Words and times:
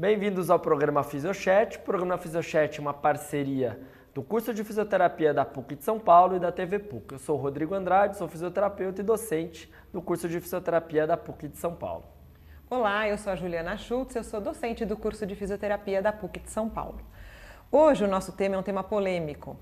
Bem-vindos 0.00 0.48
ao 0.48 0.58
programa 0.58 1.04
Fisiochat. 1.04 1.76
O 1.76 1.80
programa 1.80 2.16
Fisiochat 2.16 2.78
é 2.78 2.80
uma 2.80 2.94
parceria 2.94 3.78
do 4.14 4.22
curso 4.22 4.54
de 4.54 4.64
fisioterapia 4.64 5.34
da 5.34 5.44
PUC 5.44 5.74
de 5.74 5.84
São 5.84 5.98
Paulo 5.98 6.36
e 6.36 6.40
da 6.40 6.50
TV 6.50 6.78
PUC. 6.78 7.12
Eu 7.12 7.18
sou 7.18 7.36
Rodrigo 7.36 7.74
Andrade, 7.74 8.16
sou 8.16 8.26
fisioterapeuta 8.26 9.02
e 9.02 9.04
docente 9.04 9.70
do 9.92 10.00
curso 10.00 10.26
de 10.26 10.40
fisioterapia 10.40 11.06
da 11.06 11.18
PUC 11.18 11.48
de 11.48 11.58
São 11.58 11.74
Paulo. 11.74 12.04
Olá, 12.70 13.06
eu 13.06 13.18
sou 13.18 13.30
a 13.30 13.36
Juliana 13.36 13.76
Schultz, 13.76 14.16
eu 14.16 14.24
sou 14.24 14.40
docente 14.40 14.86
do 14.86 14.96
curso 14.96 15.26
de 15.26 15.34
fisioterapia 15.34 16.00
da 16.00 16.14
PUC 16.14 16.40
de 16.40 16.48
São 16.48 16.70
Paulo. 16.70 17.02
Hoje 17.70 18.02
o 18.02 18.08
nosso 18.08 18.32
tema 18.32 18.54
é 18.54 18.58
um 18.58 18.62
tema 18.62 18.82
polêmico. 18.82 19.54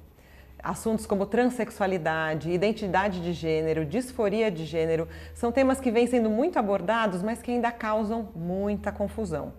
Assuntos 0.63 1.05
como 1.05 1.27
transexualidade, 1.27 2.49
identidade 2.49 3.21
de 3.21 3.33
gênero, 3.33 3.85
disforia 3.85 4.53
de 4.53 4.65
gênero 4.65 5.09
são 5.35 5.51
temas 5.51 5.81
que 5.81 5.91
vêm 5.91 6.07
sendo 6.07 6.31
muito 6.31 6.61
abordados, 6.61 7.25
mas 7.25 7.43
que 7.43 7.51
ainda 7.51 7.73
causam 7.73 8.29
muita 8.37 8.93
confusão. 8.93 9.53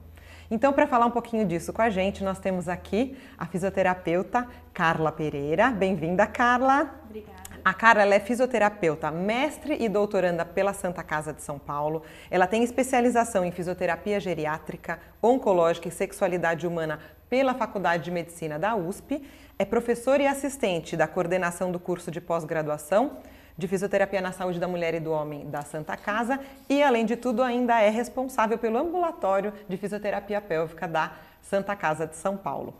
Então, 0.51 0.73
para 0.73 0.87
falar 0.87 1.05
um 1.05 1.11
pouquinho 1.11 1.45
disso 1.45 1.71
com 1.71 1.81
a 1.81 1.91
gente, 1.91 2.23
nós 2.23 2.39
temos 2.39 2.67
aqui 2.67 3.15
a 3.37 3.45
fisioterapeuta 3.45 4.47
Carla 4.73 5.11
Pereira. 5.11 5.69
Bem-vinda, 5.69 6.25
Carla. 6.25 6.89
Obrigada. 7.05 7.37
A 7.63 7.71
Carla 7.71 8.15
é 8.15 8.19
fisioterapeuta, 8.19 9.11
mestre 9.11 9.77
e 9.79 9.87
doutoranda 9.87 10.43
pela 10.43 10.73
Santa 10.73 11.03
Casa 11.03 11.31
de 11.31 11.43
São 11.43 11.59
Paulo. 11.59 12.01
Ela 12.31 12.47
tem 12.47 12.63
especialização 12.63 13.45
em 13.45 13.51
fisioterapia 13.51 14.19
geriátrica, 14.19 14.99
oncológica 15.21 15.87
e 15.87 15.91
sexualidade 15.91 16.65
humana 16.65 16.99
pela 17.29 17.53
Faculdade 17.53 18.05
de 18.05 18.11
Medicina 18.11 18.57
da 18.57 18.75
USP. 18.75 19.23
É 19.59 19.65
professora 19.65 20.23
e 20.23 20.25
assistente 20.25 20.97
da 20.97 21.05
coordenação 21.05 21.71
do 21.71 21.79
curso 21.79 22.09
de 22.09 22.19
pós-graduação 22.19 23.17
de 23.59 23.67
Fisioterapia 23.67 24.21
na 24.21 24.31
Saúde 24.31 24.57
da 24.57 24.69
Mulher 24.69 24.93
e 24.93 25.01
do 25.01 25.11
Homem 25.11 25.49
da 25.49 25.61
Santa 25.63 25.97
Casa 25.97 26.39
e, 26.69 26.81
além 26.81 27.05
de 27.05 27.17
tudo, 27.17 27.43
ainda 27.43 27.81
é 27.81 27.89
responsável 27.89 28.57
pelo 28.57 28.77
ambulatório 28.77 29.53
de 29.67 29.75
fisioterapia 29.75 30.39
pélvica 30.39 30.87
da 30.87 31.11
Santa 31.41 31.75
Casa 31.75 32.07
de 32.07 32.15
São 32.15 32.37
Paulo. 32.37 32.73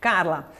Carla, 0.00 0.52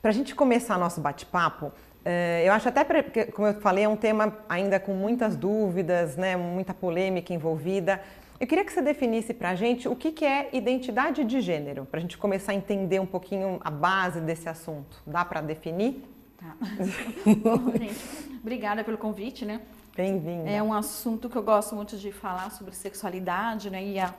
para 0.00 0.10
a 0.10 0.14
gente 0.14 0.34
começar 0.34 0.78
nosso 0.78 0.98
bate-papo, 1.02 1.70
eh, 2.06 2.44
eu 2.46 2.52
acho 2.54 2.70
até, 2.70 2.84
como 3.26 3.48
eu 3.48 3.60
falei, 3.60 3.84
é 3.84 3.88
um 3.88 3.96
tema 3.96 4.34
ainda 4.48 4.80
com 4.80 4.94
muitas 4.94 5.36
dúvidas, 5.36 6.16
né, 6.16 6.34
muita 6.34 6.72
polêmica 6.72 7.34
envolvida. 7.34 8.00
Eu 8.40 8.46
queria 8.46 8.64
que 8.64 8.72
você 8.72 8.80
definisse 8.80 9.34
para 9.34 9.50
a 9.50 9.54
gente 9.54 9.86
o 9.86 9.94
que 9.94 10.24
é 10.24 10.48
identidade 10.54 11.22
de 11.22 11.42
gênero, 11.42 11.84
para 11.84 11.98
a 11.98 12.00
gente 12.00 12.16
começar 12.16 12.52
a 12.52 12.54
entender 12.54 12.98
um 12.98 13.06
pouquinho 13.06 13.60
a 13.62 13.70
base 13.70 14.22
desse 14.22 14.48
assunto. 14.48 15.02
Dá 15.06 15.22
para 15.22 15.42
definir? 15.42 16.15
Tá. 16.36 16.56
Bom, 17.42 17.72
gente, 17.78 18.38
obrigada 18.40 18.84
pelo 18.84 18.98
convite, 18.98 19.44
né? 19.44 19.60
Bem-vinda. 19.96 20.50
É 20.50 20.62
um 20.62 20.74
assunto 20.74 21.30
que 21.30 21.36
eu 21.36 21.42
gosto 21.42 21.74
muito 21.74 21.96
de 21.96 22.12
falar 22.12 22.50
sobre 22.50 22.74
sexualidade, 22.74 23.70
né? 23.70 23.82
E 23.82 23.98
a 23.98 24.12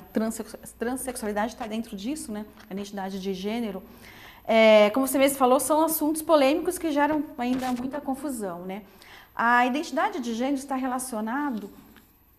transexualidade 0.80 1.54
está 1.54 1.68
dentro 1.68 1.96
disso, 1.96 2.32
né? 2.32 2.46
A 2.68 2.74
identidade 2.74 3.22
de 3.22 3.34
gênero. 3.34 3.84
É, 4.48 4.90
como 4.90 5.08
você 5.08 5.20
mesmo 5.20 5.38
falou, 5.38 5.60
são 5.60 5.86
assuntos 5.86 6.24
polêmicos 6.24 6.80
que 6.80 6.90
geram 6.92 7.24
ainda 7.38 7.72
muita 7.74 8.02
confusão, 8.02 8.66
né? 8.66 8.82
A 9.36 9.68
identidade 9.68 10.20
de 10.20 10.34
gênero 10.34 10.58
está 10.58 10.76
relacionado, 10.76 11.70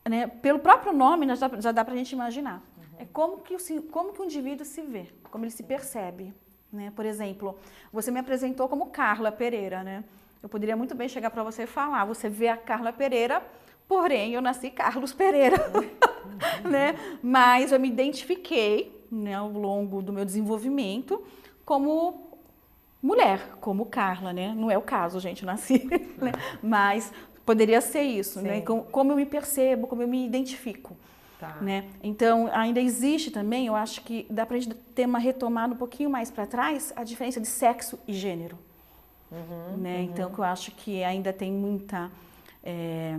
né? 0.08 0.26
Pelo 0.26 0.58
próprio 0.58 0.92
nome, 0.92 1.24
né, 1.24 1.36
já, 1.36 1.48
já 1.60 1.70
dá 1.70 1.84
para 1.84 1.94
a 1.94 1.96
gente 1.96 2.10
imaginar. 2.10 2.60
Uhum. 2.76 2.84
É 2.98 3.04
como 3.12 3.38
que, 3.38 3.54
o, 3.54 3.82
como 3.82 4.12
que 4.12 4.20
o 4.20 4.24
indivíduo 4.24 4.66
se 4.66 4.82
vê, 4.82 5.06
como 5.30 5.44
ele 5.44 5.52
se 5.52 5.62
percebe. 5.62 6.34
Né? 6.72 6.92
Por 6.94 7.06
exemplo, 7.06 7.58
você 7.92 8.10
me 8.10 8.20
apresentou 8.20 8.68
como 8.68 8.86
Carla 8.86 9.32
Pereira, 9.32 9.82
né? 9.82 10.04
Eu 10.42 10.48
poderia 10.48 10.76
muito 10.76 10.94
bem 10.94 11.08
chegar 11.08 11.30
para 11.30 11.42
você 11.42 11.64
e 11.64 11.66
falar, 11.66 12.04
você 12.04 12.28
vê 12.28 12.48
a 12.48 12.56
Carla 12.56 12.92
Pereira, 12.92 13.42
porém 13.88 14.34
eu 14.34 14.42
nasci 14.42 14.70
Carlos 14.70 15.12
Pereira, 15.12 15.56
né? 16.68 16.94
Mas 17.22 17.72
eu 17.72 17.80
me 17.80 17.88
identifiquei, 17.88 19.04
né, 19.10 19.34
ao 19.34 19.50
longo 19.50 20.02
do 20.02 20.12
meu 20.12 20.24
desenvolvimento 20.24 21.24
como 21.64 22.28
mulher, 23.02 23.56
como 23.60 23.86
Carla, 23.86 24.32
né? 24.32 24.54
Não 24.56 24.70
é 24.70 24.76
o 24.76 24.82
caso, 24.82 25.18
gente, 25.18 25.42
eu 25.42 25.46
nasci, 25.46 25.88
né? 26.20 26.32
Mas 26.62 27.12
poderia 27.44 27.80
ser 27.80 28.02
isso, 28.02 28.40
né? 28.40 28.50
Sim. 28.50 28.56
né? 28.56 28.60
Como, 28.60 28.84
como 28.84 29.12
eu 29.12 29.16
me 29.16 29.26
percebo, 29.26 29.86
como 29.86 30.02
eu 30.02 30.08
me 30.08 30.24
identifico. 30.24 30.96
Tá. 31.38 31.56
Né? 31.60 31.88
Então, 32.02 32.50
ainda 32.52 32.80
existe 32.80 33.30
também, 33.30 33.66
eu 33.66 33.76
acho 33.76 34.00
que 34.02 34.26
dá 34.28 34.44
para 34.44 34.56
a 34.56 34.60
gente 34.60 34.74
ter 34.74 35.06
uma 35.06 35.20
retomada 35.20 35.72
um 35.72 35.76
pouquinho 35.76 36.10
mais 36.10 36.30
para 36.30 36.46
trás, 36.46 36.92
a 36.96 37.04
diferença 37.04 37.40
de 37.40 37.46
sexo 37.46 37.98
e 38.08 38.12
gênero. 38.12 38.58
Uhum, 39.30 39.76
né? 39.76 39.98
Uhum. 39.98 40.04
Então, 40.04 40.32
eu 40.36 40.44
acho 40.44 40.72
que 40.72 41.04
ainda 41.04 41.32
tem 41.32 41.52
muita 41.52 42.10
é, 42.64 43.18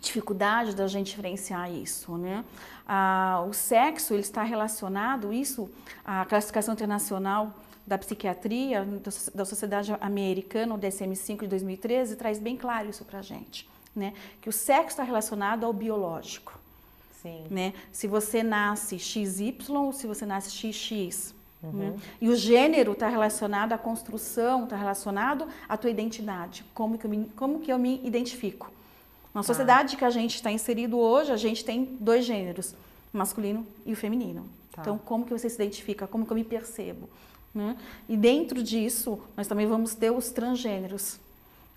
dificuldade 0.00 0.74
da 0.74 0.86
gente 0.86 1.06
diferenciar 1.06 1.72
isso. 1.72 2.16
Né? 2.18 2.44
Ah, 2.86 3.44
o 3.48 3.52
sexo 3.54 4.12
ele 4.12 4.22
está 4.22 4.42
relacionado, 4.42 5.32
isso, 5.32 5.70
a 6.04 6.24
classificação 6.24 6.74
internacional 6.74 7.54
da 7.86 7.96
psiquiatria 7.96 8.86
da 9.34 9.44
Sociedade 9.46 9.96
Americana, 10.00 10.74
o 10.74 10.78
DSM-5 10.78 11.40
de 11.40 11.46
2013, 11.46 12.16
traz 12.16 12.38
bem 12.38 12.56
claro 12.56 12.90
isso 12.90 13.04
para 13.06 13.20
a 13.20 13.22
gente. 13.22 13.66
Né? 13.96 14.12
Que 14.42 14.50
o 14.50 14.52
sexo 14.52 14.90
está 14.90 15.02
relacionado 15.02 15.64
ao 15.64 15.72
biológico. 15.72 16.58
Sim. 17.22 17.44
Né? 17.50 17.74
Se 17.92 18.06
você 18.06 18.42
nasce 18.42 18.98
XY 18.98 19.56
ou 19.70 19.92
se 19.92 20.06
você 20.06 20.24
nasce 20.24 20.50
XX. 20.50 21.34
Uhum. 21.62 21.72
Né? 21.72 21.96
E 22.20 22.28
o 22.28 22.36
gênero 22.36 22.92
está 22.92 23.08
relacionado 23.08 23.72
à 23.72 23.78
construção, 23.78 24.64
está 24.64 24.76
relacionado 24.76 25.46
à 25.68 25.76
tua 25.76 25.90
identidade. 25.90 26.64
Como 26.72 26.96
que 26.96 27.04
eu 27.04 27.10
me, 27.10 27.24
como 27.36 27.60
que 27.60 27.72
eu 27.72 27.78
me 27.78 28.00
identifico? 28.04 28.70
Na 29.34 29.40
tá. 29.40 29.46
sociedade 29.46 29.96
que 29.96 30.04
a 30.04 30.10
gente 30.10 30.36
está 30.36 30.50
inserido 30.50 30.98
hoje, 30.98 31.32
a 31.32 31.36
gente 31.36 31.64
tem 31.64 31.84
dois 32.00 32.24
gêneros, 32.24 32.74
o 33.12 33.18
masculino 33.18 33.66
e 33.84 33.92
o 33.92 33.96
feminino. 33.96 34.46
Tá. 34.72 34.82
Então, 34.82 34.98
como 34.98 35.24
que 35.24 35.32
você 35.32 35.48
se 35.48 35.56
identifica? 35.56 36.06
Como 36.06 36.24
que 36.24 36.32
eu 36.32 36.36
me 36.36 36.44
percebo? 36.44 37.08
Né? 37.54 37.76
E 38.08 38.16
dentro 38.16 38.62
disso, 38.62 39.18
nós 39.36 39.48
também 39.48 39.66
vamos 39.66 39.94
ter 39.94 40.10
os 40.10 40.30
transgêneros, 40.30 41.18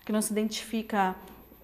que 0.04 0.12
não 0.12 0.22
se 0.22 0.32
identifica 0.32 1.16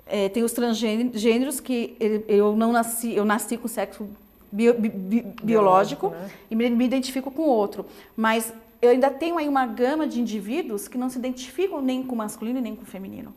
é, 0.08 0.28
tem 0.28 0.42
os 0.42 0.52
transgêneros 0.52 1.60
que 1.60 1.96
eu 2.26 2.56
não 2.56 2.72
nasci, 2.72 3.14
eu 3.14 3.24
nasci 3.24 3.56
com 3.56 3.68
sexo 3.68 4.08
bio, 4.50 4.74
bi, 4.74 4.88
bi, 4.88 5.26
biológico, 5.42 6.08
né? 6.08 6.30
e 6.50 6.56
me, 6.56 6.70
me 6.70 6.84
identifico 6.84 7.30
com 7.30 7.42
outro. 7.42 7.84
Mas 8.16 8.52
eu 8.80 8.90
ainda 8.90 9.10
tenho 9.10 9.36
aí 9.36 9.48
uma 9.48 9.66
gama 9.66 10.06
de 10.06 10.20
indivíduos 10.20 10.88
que 10.88 10.96
não 10.96 11.10
se 11.10 11.18
identificam 11.18 11.82
nem 11.82 12.02
com 12.02 12.16
masculino 12.16 12.60
nem 12.60 12.74
com 12.74 12.84
feminino. 12.84 13.34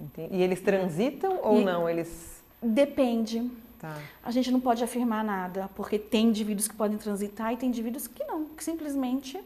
Entendi. 0.00 0.36
E 0.36 0.42
eles 0.42 0.60
transitam 0.60 1.40
ou 1.42 1.60
e 1.60 1.64
não? 1.64 1.88
Eles 1.88 2.40
depende. 2.62 3.50
Tá. 3.80 3.96
A 4.22 4.30
gente 4.30 4.50
não 4.50 4.60
pode 4.60 4.82
afirmar 4.84 5.24
nada, 5.24 5.68
porque 5.74 5.98
tem 5.98 6.28
indivíduos 6.28 6.68
que 6.68 6.74
podem 6.74 6.96
transitar 6.96 7.52
e 7.52 7.56
tem 7.56 7.68
indivíduos 7.68 8.06
que 8.06 8.24
não, 8.24 8.44
que 8.44 8.62
simplesmente 8.62 9.38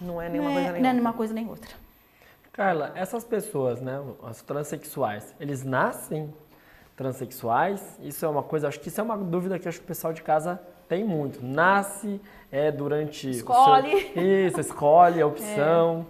não 0.00 0.20
é 0.20 0.28
nenhuma 0.28 0.50
não 0.50 0.58
é, 0.58 0.62
coisa 0.62 0.72
nem 0.72 0.72
não 0.72 0.76
outra. 0.76 0.88
é 0.88 0.92
nenhuma 0.92 1.12
coisa 1.12 1.34
nem 1.34 1.48
outra. 1.48 1.87
Carla, 2.58 2.90
essas 2.96 3.22
pessoas, 3.22 3.80
né, 3.80 4.02
os 4.20 4.42
transexuais, 4.42 5.32
eles 5.38 5.62
nascem 5.62 6.34
transexuais? 6.96 7.96
Isso 8.02 8.26
é 8.26 8.28
uma 8.28 8.42
coisa, 8.42 8.66
acho 8.66 8.80
que 8.80 8.88
isso 8.88 9.00
é 9.00 9.04
uma 9.04 9.16
dúvida 9.16 9.60
que 9.60 9.68
acho 9.68 9.78
que 9.78 9.84
o 9.84 9.86
pessoal 9.86 10.12
de 10.12 10.22
casa 10.22 10.60
tem 10.88 11.04
muito. 11.04 11.38
Nasce, 11.40 12.20
é 12.50 12.72
durante. 12.72 13.30
Escolhe. 13.30 14.10
Seu, 14.12 14.48
isso, 14.48 14.60
escolhe 14.60 15.22
a 15.22 15.26
opção. 15.28 16.04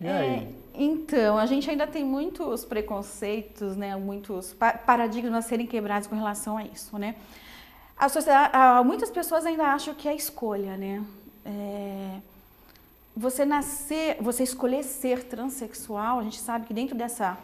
É. 0.00 0.04
E 0.04 0.08
aí? 0.08 0.28
É, 0.28 0.48
então, 0.74 1.38
a 1.38 1.46
gente 1.46 1.70
ainda 1.70 1.86
tem 1.86 2.02
muitos 2.02 2.64
preconceitos, 2.64 3.76
né, 3.76 3.94
muitos 3.94 4.52
paradigmas 4.84 5.32
a 5.34 5.40
serem 5.40 5.68
quebrados 5.68 6.08
com 6.08 6.16
relação 6.16 6.58
a 6.58 6.64
isso, 6.64 6.98
né? 6.98 7.14
A 7.96 8.08
sociedade, 8.08 8.84
muitas 8.84 9.08
pessoas 9.08 9.46
ainda 9.46 9.66
acham 9.66 9.94
que 9.94 10.08
é 10.08 10.16
escolha, 10.16 10.76
né? 10.76 11.00
É, 11.44 12.18
você 13.16 13.44
nascer, 13.44 14.16
você 14.20 14.42
escolher 14.42 14.84
ser 14.84 15.24
transexual, 15.24 16.18
a 16.18 16.22
gente 16.22 16.40
sabe 16.40 16.66
que 16.66 16.74
dentro 16.74 16.96
dessa 16.96 17.36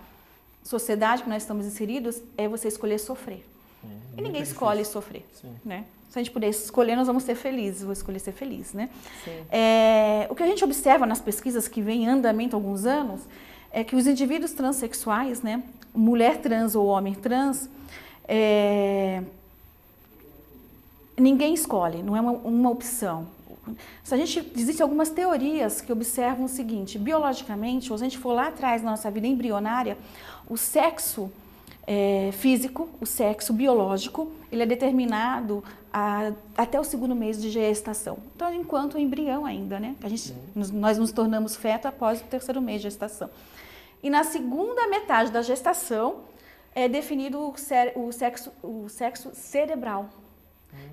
sociedade 0.63 1.23
que 1.23 1.29
nós 1.29 1.43
estamos 1.43 1.67
inseridos, 1.67 2.21
é 2.37 2.49
você 2.49 2.69
escolher 2.69 2.99
sofrer. 2.99 3.45
e 4.17 4.21
ninguém 4.21 4.43
escolhe 4.43 4.85
sofrer, 4.85 5.25
Sim. 5.41 5.55
né? 5.65 5.85
Se 6.11 6.19
a 6.19 6.23
gente 6.23 6.33
puder 6.33 6.49
escolher, 6.49 6.97
nós 6.97 7.07
vamos 7.07 7.25
ser 7.25 7.35
felizes. 7.35 7.83
Vou 7.83 7.93
escolher 7.93 8.19
ser 8.19 8.33
feliz, 8.33 8.73
né? 8.73 8.89
É, 9.51 10.27
o 10.31 10.35
que 10.35 10.43
a 10.43 10.47
gente 10.47 10.65
observa 10.65 11.05
nas 11.05 11.21
pesquisas 11.21 11.69
que 11.69 11.83
vem 11.83 12.05
em 12.05 12.09
andamento 12.09 12.57
há 12.57 12.59
alguns 12.59 12.87
anos 12.87 13.21
é 13.71 13.85
que 13.85 13.95
os 13.95 14.07
indivíduos 14.07 14.53
transexuais, 14.53 15.43
né, 15.43 15.63
mulher 15.95 16.39
trans 16.39 16.75
ou 16.75 16.87
homem 16.87 17.15
trans, 17.15 17.69
é, 18.27 19.23
ninguém 21.19 21.53
escolhe, 21.53 22.03
não 22.03 22.17
é 22.17 22.21
uma, 22.21 22.33
uma 22.33 22.71
opção. 22.71 23.27
Se 24.03 24.15
a 24.15 24.17
gente 24.17 24.53
existem 24.57 24.83
algumas 24.83 25.11
teorias 25.11 25.81
que 25.81 25.93
observam 25.93 26.45
o 26.45 26.49
seguinte: 26.49 26.99
biologicamente, 26.99 27.89
se 27.89 27.93
a 27.93 27.97
gente 27.97 28.19
for 28.19 28.33
lá 28.33 28.49
atrás 28.49 28.83
na 28.83 28.93
nossa 28.93 29.11
vida 29.11 29.27
embrionária, 29.27 29.97
o 30.49 30.57
sexo 30.57 31.31
é, 31.87 32.31
físico, 32.33 32.89
o 33.01 33.07
sexo 33.07 33.53
biológico, 33.53 34.31
ele 34.51 34.63
é 34.63 34.67
determinado 34.67 35.63
a, 35.93 36.33
até 36.57 36.79
o 36.81 36.85
segundo 36.85 37.15
mês 37.15 37.41
de 37.41 37.51
gestação. 37.51 38.19
Então, 38.35 38.53
enquanto 38.53 38.99
embrião 38.99 39.47
ainda, 39.47 39.79
né? 39.79 39.95
A 40.03 40.09
gente, 40.09 40.35
nós 40.55 40.99
nos 40.99 41.13
tornamos 41.13 41.55
feto 41.57 41.87
após 41.87 42.21
o 42.21 42.25
terceiro 42.25 42.61
mês 42.61 42.83
de 42.83 42.89
gestação. 42.89 43.31
E 44.03 44.11
na 44.11 44.25
segunda 44.25 44.89
metade 44.89 45.31
da 45.31 45.43
gestação 45.43 46.17
é 46.75 46.89
definido 46.89 47.39
o, 47.39 47.55
o, 47.97 48.13
sexo, 48.13 48.53
o 48.63 48.89
sexo 48.89 49.31
cerebral. 49.35 50.11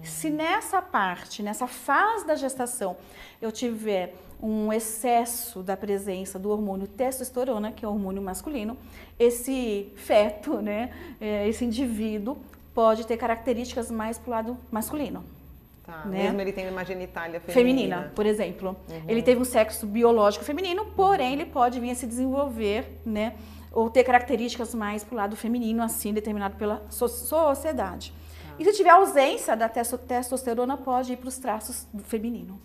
Se 0.04 0.30
nessa 0.30 0.81
parte, 0.81 1.42
nessa 1.42 1.68
fase 1.68 2.25
da 2.25 2.36
gestação, 2.36 2.98
eu 3.42 3.52
tiver 3.52 4.14
um 4.42 4.74
excesso 4.74 5.64
da 5.64 5.78
presença 5.78 6.38
do 6.38 6.50
hormônio 6.50 6.86
testosterona, 6.86 7.72
que 7.72 7.86
é 7.86 7.88
o 7.88 7.92
hormônio 7.92 8.22
masculino, 8.22 8.78
esse 9.18 9.92
feto, 9.96 10.62
né, 10.62 10.92
é, 11.22 11.48
esse 11.48 11.64
indivíduo, 11.64 12.38
pode 12.74 13.08
ter 13.08 13.16
características 13.16 13.90
mais 13.90 14.18
para 14.18 14.28
o 14.28 14.31
lado 14.31 14.58
masculino. 14.70 15.24
Tá, 15.86 16.06
né? 16.06 16.24
Mesmo 16.24 16.42
ele 16.42 16.52
tendo 16.52 16.72
uma 16.72 16.84
genitália 16.84 17.40
feminina. 17.40 17.54
Feminina, 17.54 18.12
por 18.16 18.26
exemplo. 18.26 18.76
Uhum. 18.90 19.02
Ele 19.08 19.22
teve 19.22 19.42
um 19.42 19.46
sexo 19.46 19.86
biológico 19.86 20.44
feminino, 20.44 20.86
porém 20.88 21.34
ele 21.34 21.46
pode 21.46 21.80
vir 21.80 21.92
a 21.92 21.96
se 21.96 22.08
desenvolver, 22.08 22.86
né? 23.06 23.36
Ou 23.72 23.90
ter 23.90 24.04
características 24.04 24.74
mais 24.74 25.04
para 25.04 25.14
o 25.14 25.18
lado 25.18 25.36
feminino, 25.36 25.84
assim, 25.84 26.14
determinado 26.14 26.56
pela 26.56 26.81
sociedade. 26.90 28.14
E 28.60 28.66
se 28.66 28.74
tiver 28.74 28.92
ausência 28.92 29.56
da 29.56 29.70
testosterona, 29.70 30.78
pode 30.78 31.14
ir 31.14 31.18
para 31.18 31.30
os 31.30 31.38
traços 31.38 31.86
do 31.94 32.04
feminino. 32.04 32.60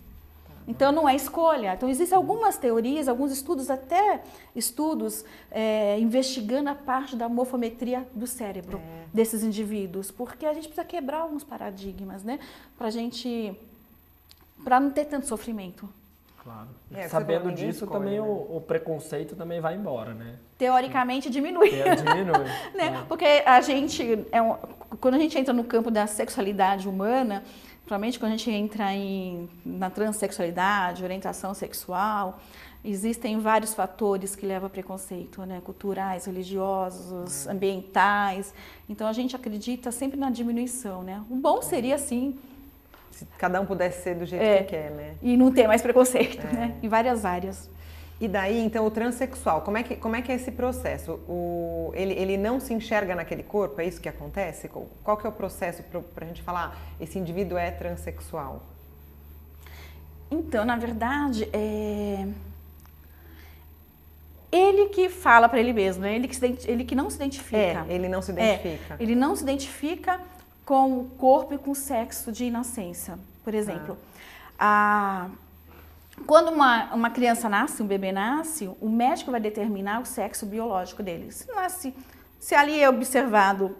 Então 0.69 0.91
não 0.91 1.09
é 1.09 1.15
escolha. 1.15 1.73
Então 1.73 1.89
existem 1.89 2.15
algumas 2.15 2.55
teorias, 2.55 3.07
alguns 3.07 3.31
estudos, 3.31 3.71
até 3.71 4.21
estudos 4.55 5.25
é, 5.49 5.99
investigando 5.99 6.69
a 6.69 6.75
parte 6.75 7.15
da 7.15 7.27
morfometria 7.27 8.07
do 8.13 8.27
cérebro 8.27 8.77
é. 8.77 9.05
desses 9.11 9.43
indivíduos, 9.43 10.11
porque 10.11 10.45
a 10.45 10.53
gente 10.53 10.67
precisa 10.67 10.85
quebrar 10.85 11.21
alguns 11.21 11.43
paradigmas, 11.43 12.23
né? 12.23 12.39
Para 12.77 12.91
gente, 12.91 13.51
para 14.63 14.79
não 14.79 14.91
ter 14.91 15.05
tanto 15.05 15.25
sofrimento. 15.25 15.89
Claro. 16.43 16.67
É, 16.93 17.07
Sabendo 17.07 17.51
disso, 17.51 17.85
escolhe, 17.85 17.91
também 17.91 18.19
né? 18.19 18.21
o, 18.21 18.57
o, 18.57 18.63
preconceito 18.65 19.35
também 19.35 19.59
vai 19.59 19.75
embora, 19.75 20.13
né? 20.13 20.35
Teoricamente 20.57 21.31
diminui. 21.31 21.69
diminui. 21.69 22.45
né? 22.75 23.01
É. 23.01 23.05
Porque 23.07 23.25
a 23.45 23.59
gente, 23.61 24.25
é 24.31 24.41
um, 24.41 24.55
quando 24.99 25.15
a 25.15 25.19
gente 25.19 25.37
entra 25.37 25.53
no 25.53 25.63
campo 25.63 25.91
da 25.91 26.07
sexualidade 26.07 26.87
humana, 26.87 27.43
Principalmente 27.89 28.19
quando 28.19 28.33
a 28.33 28.37
gente 28.37 28.51
entra 28.51 28.93
em, 28.93 29.49
na 29.65 29.89
transexualidade, 29.89 31.03
orientação 31.03 31.55
sexual, 31.55 32.39
existem 32.85 33.39
vários 33.39 33.73
fatores 33.73 34.35
que 34.35 34.45
levam 34.45 34.67
a 34.67 34.69
preconceito, 34.69 35.43
né? 35.43 35.59
culturais, 35.65 36.25
religiosos, 36.25 37.47
uhum. 37.47 37.53
ambientais. 37.53 38.53
Então 38.87 39.07
a 39.07 39.13
gente 39.13 39.35
acredita 39.35 39.91
sempre 39.91 40.19
na 40.19 40.29
diminuição. 40.29 41.01
Né? 41.01 41.19
O 41.31 41.35
bom 41.35 41.63
seria 41.63 41.95
assim. 41.95 42.37
Se 43.09 43.25
cada 43.39 43.59
um 43.59 43.65
pudesse 43.65 44.03
ser 44.03 44.13
do 44.13 44.25
jeito 44.27 44.43
é, 44.43 44.57
que 44.59 44.65
quer, 44.65 44.91
né? 44.91 45.15
E 45.19 45.35
não 45.35 45.51
ter 45.51 45.67
mais 45.67 45.81
preconceito, 45.81 46.45
é. 46.45 46.53
né? 46.53 46.75
Em 46.83 46.87
várias 46.87 47.25
áreas. 47.25 47.67
E 48.21 48.27
daí, 48.27 48.59
então, 48.59 48.85
o 48.85 48.91
transexual, 48.91 49.61
como 49.61 49.77
é 49.77 49.83
que, 49.83 49.95
como 49.95 50.15
é, 50.15 50.21
que 50.21 50.29
é 50.29 50.35
esse 50.35 50.51
processo? 50.51 51.13
O, 51.27 51.91
ele, 51.95 52.13
ele 52.13 52.37
não 52.37 52.59
se 52.59 52.73
enxerga 52.73 53.15
naquele 53.15 53.43
corpo? 53.43 53.79
É 53.79 53.85
isso 53.85 54.01
que 54.01 54.09
acontece? 54.09 54.69
Qual 55.03 55.15
que 55.15 55.25
é 55.25 55.29
o 55.29 55.31
processo 55.31 55.81
para 55.83 56.25
a 56.25 56.27
gente 56.27 56.41
falar 56.41 56.77
esse 56.99 57.17
indivíduo 57.17 57.57
é 57.57 57.71
transexual? 57.71 58.61
Então, 60.29 60.65
na 60.65 60.75
verdade, 60.75 61.49
é... 61.53 62.27
ele 64.51 64.89
que 64.89 65.07
fala 65.07 65.47
para 65.47 65.59
ele 65.59 65.71
mesmo, 65.71 66.03
né? 66.03 66.13
ele, 66.13 66.27
que 66.27 66.35
se, 66.35 66.57
ele 66.65 66.83
que 66.83 66.95
não 66.95 67.09
se 67.09 67.15
identifica. 67.15 67.57
É, 67.57 67.85
ele 67.87 68.09
não 68.09 68.21
se 68.21 68.31
identifica. 68.31 68.95
É, 68.95 68.97
ele 69.01 69.15
não 69.15 69.33
se 69.33 69.43
identifica 69.43 70.19
com 70.65 70.99
o 70.99 71.05
corpo 71.17 71.53
e 71.53 71.57
com 71.57 71.71
o 71.71 71.75
sexo 71.75 72.33
de 72.33 72.51
nascença, 72.51 73.17
por 73.45 73.53
exemplo. 73.53 73.97
Ah. 74.59 75.29
A 75.29 75.48
quando 76.25 76.49
uma, 76.49 76.93
uma 76.93 77.09
criança 77.09 77.49
nasce, 77.49 77.81
um 77.81 77.87
bebê 77.87 78.11
nasce, 78.11 78.69
o 78.79 78.89
médico 78.89 79.31
vai 79.31 79.39
determinar 79.39 80.01
o 80.01 80.05
sexo 80.05 80.45
biológico 80.45 81.03
dele. 81.03 81.31
Se, 81.31 81.47
nasce, 81.51 81.93
se 82.39 82.55
ali 82.55 82.79
é 82.81 82.89
observado 82.89 83.75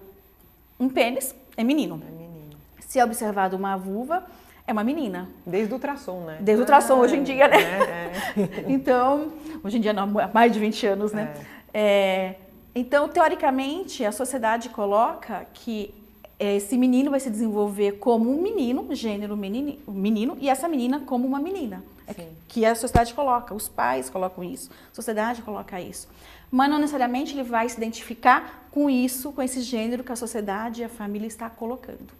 um 0.79 0.89
pênis, 0.89 1.35
é 1.57 1.63
menino. 1.63 2.01
É 2.07 2.11
menino. 2.11 2.57
Se 2.87 2.99
é 2.99 3.03
observado 3.03 3.55
uma 3.55 3.75
vulva, 3.77 4.25
é 4.65 4.71
uma 4.71 4.83
menina. 4.83 5.27
Desde 5.45 5.73
o 5.73 5.75
ultrassom, 5.75 6.21
né? 6.25 6.37
Desde 6.39 6.61
o 6.61 6.63
ultrassom, 6.63 6.93
ah, 6.93 6.99
hoje 6.99 7.17
em 7.17 7.23
dia, 7.23 7.47
né? 7.47 7.57
É, 7.57 8.41
é. 8.41 8.65
então, 8.69 9.31
hoje 9.63 9.77
em 9.77 9.81
dia 9.81 9.93
não, 9.93 10.19
há 10.19 10.29
mais 10.33 10.51
de 10.51 10.59
20 10.59 10.87
anos, 10.87 11.11
né? 11.11 11.33
É. 11.73 11.79
é. 11.81 12.35
então, 12.75 13.07
teoricamente, 13.07 14.05
a 14.05 14.11
sociedade 14.11 14.69
coloca 14.69 15.45
que 15.53 15.93
esse 16.39 16.77
menino 16.77 17.11
vai 17.11 17.19
se 17.19 17.29
desenvolver 17.29 17.93
como 17.93 18.31
um 18.31 18.41
menino, 18.41 18.87
gênero 18.95 19.35
menino, 19.35 19.77
menino, 19.87 20.37
e 20.39 20.49
essa 20.49 20.69
menina 20.69 21.01
como 21.01 21.27
uma 21.27 21.39
menina. 21.39 21.83
É 22.17 22.27
que 22.47 22.65
a 22.65 22.73
sociedade 22.75 23.13
coloca, 23.13 23.53
os 23.53 23.69
pais 23.69 24.09
colocam 24.09 24.43
isso, 24.43 24.69
a 24.91 24.95
sociedade 24.95 25.41
coloca 25.41 25.79
isso. 25.79 26.07
Mas 26.51 26.69
não 26.69 26.79
necessariamente 26.79 27.33
ele 27.33 27.43
vai 27.43 27.69
se 27.69 27.77
identificar 27.77 28.67
com 28.71 28.89
isso, 28.89 29.31
com 29.31 29.41
esse 29.41 29.61
gênero 29.61 30.03
que 30.03 30.11
a 30.11 30.15
sociedade 30.15 30.81
e 30.81 30.83
a 30.83 30.89
família 30.89 31.27
está 31.27 31.49
colocando. 31.49 32.19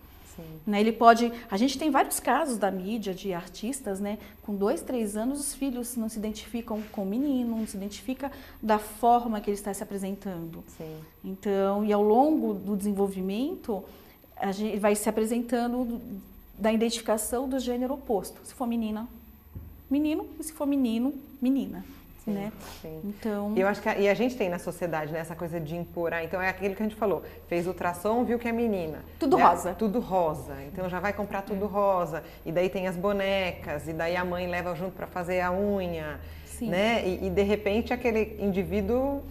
Né? 0.65 0.79
Ele 0.79 0.91
pode. 0.91 1.31
A 1.49 1.57
gente 1.57 1.77
tem 1.77 1.89
vários 1.89 2.19
casos 2.19 2.57
da 2.57 2.71
mídia 2.71 3.13
de 3.13 3.33
artistas, 3.33 3.99
né? 3.99 4.17
Com 4.41 4.55
dois, 4.55 4.81
três 4.81 5.17
anos, 5.17 5.39
os 5.39 5.53
filhos 5.53 5.95
não 5.95 6.07
se 6.07 6.17
identificam 6.17 6.81
com 6.91 7.03
o 7.03 7.05
menino, 7.05 7.57
não 7.57 7.67
se 7.67 7.75
identifica 7.75 8.31
da 8.61 8.79
forma 8.79 9.41
que 9.41 9.49
ele 9.49 9.57
está 9.57 9.73
se 9.73 9.83
apresentando. 9.83 10.63
Sim. 10.77 10.97
Então, 11.23 11.83
e 11.83 11.91
ao 11.91 12.01
longo 12.01 12.53
do 12.53 12.77
desenvolvimento, 12.77 13.83
a 14.35 14.51
gente 14.51 14.77
vai 14.77 14.95
se 14.95 15.09
apresentando 15.09 15.99
da 16.57 16.71
identificação 16.71 17.47
do 17.47 17.59
gênero 17.59 17.93
oposto. 17.93 18.39
Se 18.43 18.53
for 18.53 18.67
menina, 18.67 19.07
menino, 19.89 20.27
e 20.39 20.43
se 20.43 20.53
for 20.53 20.65
menino, 20.65 21.13
menina. 21.41 21.83
Sim, 22.23 22.31
né? 22.31 22.51
Sim. 22.81 23.01
Então. 23.03 23.53
Eu 23.55 23.67
acho 23.67 23.81
que 23.81 23.89
a, 23.89 23.97
e 23.97 24.07
a 24.07 24.13
gente 24.13 24.35
tem 24.35 24.49
na 24.49 24.59
sociedade 24.59 25.11
né, 25.11 25.19
essa 25.19 25.35
coisa 25.35 25.59
de 25.59 25.75
impor. 25.75 26.13
Ah, 26.13 26.23
então 26.23 26.41
é 26.41 26.49
aquilo 26.49 26.75
que 26.75 26.83
a 26.83 26.85
gente 26.85 26.95
falou. 26.95 27.23
Fez 27.47 27.65
ultrassom, 27.65 28.23
viu 28.23 28.37
que 28.37 28.47
é 28.47 28.51
menina. 28.51 28.99
Tudo 29.17 29.37
né? 29.37 29.43
rosa. 29.43 29.73
Tudo 29.73 29.99
rosa. 29.99 30.55
Então 30.71 30.89
já 30.89 30.99
vai 30.99 31.13
comprar 31.13 31.41
tudo 31.41 31.65
é. 31.65 31.67
rosa. 31.67 32.23
E 32.45 32.51
daí 32.51 32.69
tem 32.69 32.87
as 32.87 32.95
bonecas. 32.95 33.87
E 33.87 33.93
daí 33.93 34.15
a 34.15 34.25
mãe 34.25 34.47
leva 34.47 34.75
junto 34.75 34.95
para 34.95 35.07
fazer 35.07 35.41
a 35.41 35.51
unha. 35.51 36.19
Sim. 36.45 36.69
Né? 36.69 37.07
E, 37.07 37.27
e 37.27 37.29
de 37.29 37.43
repente 37.43 37.93
aquele 37.93 38.37
indivíduo 38.39 39.23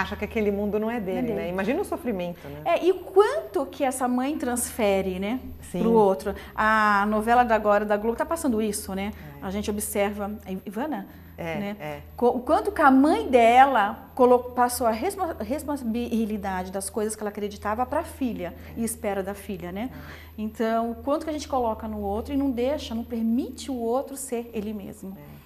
acha 0.00 0.16
que 0.16 0.24
aquele 0.24 0.50
mundo 0.50 0.78
não 0.78 0.90
é 0.90 1.00
dele, 1.00 1.18
é 1.18 1.22
dele. 1.22 1.34
né? 1.34 1.48
Imagina 1.48 1.80
o 1.80 1.84
sofrimento, 1.84 2.46
né? 2.48 2.60
É, 2.64 2.84
e 2.84 2.92
o 2.92 3.00
quanto 3.00 3.66
que 3.66 3.84
essa 3.84 4.06
mãe 4.08 4.36
transfere, 4.38 5.18
né, 5.18 5.40
Sim. 5.70 5.80
pro 5.80 5.92
outro. 5.92 6.34
A 6.54 7.06
novela 7.08 7.44
da 7.44 7.54
agora 7.54 7.84
da 7.84 7.96
Globo 7.96 8.16
tá 8.16 8.26
passando 8.26 8.62
isso, 8.62 8.94
né? 8.94 9.12
É. 9.42 9.46
A 9.46 9.50
gente 9.50 9.70
observa, 9.70 10.30
a 10.46 10.52
Ivana, 10.66 11.06
é, 11.38 11.58
né? 11.58 11.76
É. 11.78 12.00
O 12.20 12.40
quanto 12.40 12.72
que 12.72 12.82
a 12.82 12.90
mãe 12.90 13.28
dela 13.28 14.10
colocou, 14.14 14.50
passou 14.50 14.88
a 14.88 14.90
responsabilidade 14.90 16.72
das 16.72 16.90
coisas 16.90 17.14
que 17.14 17.22
ela 17.22 17.30
acreditava 17.30 17.86
para 17.86 18.00
a 18.00 18.04
filha 18.04 18.54
e 18.76 18.82
espera 18.82 19.22
da 19.22 19.34
filha, 19.34 19.70
né? 19.70 19.88
É. 19.92 20.28
Então, 20.36 20.90
o 20.90 20.94
quanto 20.96 21.22
que 21.22 21.30
a 21.30 21.32
gente 21.32 21.46
coloca 21.46 21.86
no 21.86 22.00
outro 22.00 22.34
e 22.34 22.36
não 22.36 22.50
deixa, 22.50 22.92
não 22.92 23.04
permite 23.04 23.70
o 23.70 23.76
outro 23.76 24.16
ser 24.16 24.50
ele 24.52 24.72
mesmo. 24.72 25.16
É. 25.16 25.38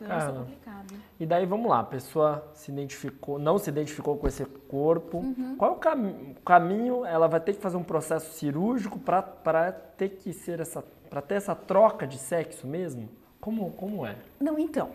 Então, 0.00 0.08
Cara, 0.08 0.30
isso 0.30 0.30
é 0.30 0.38
complicado. 0.40 0.94
E 1.18 1.26
daí 1.26 1.44
vamos 1.44 1.68
lá, 1.68 1.80
a 1.80 1.84
pessoa 1.84 2.50
se 2.54 2.70
identificou, 2.70 3.38
não 3.38 3.58
se 3.58 3.68
identificou 3.68 4.16
com 4.16 4.26
esse 4.26 4.44
corpo. 4.44 5.18
Uhum. 5.18 5.56
Qual 5.58 5.72
é 5.72 5.74
o 5.74 5.76
cam 5.76 6.34
caminho? 6.44 7.04
Ela 7.04 7.28
vai 7.28 7.38
ter 7.38 7.52
que 7.52 7.60
fazer 7.60 7.76
um 7.76 7.82
processo 7.82 8.32
cirúrgico 8.32 8.98
para 8.98 9.72
ter 9.72 10.08
que 10.08 10.32
ser 10.32 10.58
essa, 10.58 10.82
para 11.10 11.20
ter 11.20 11.34
essa 11.34 11.54
troca 11.54 12.06
de 12.06 12.16
sexo 12.16 12.66
mesmo? 12.66 13.10
Como, 13.40 13.70
como 13.72 14.06
é? 14.06 14.16
Não, 14.40 14.58
então, 14.58 14.90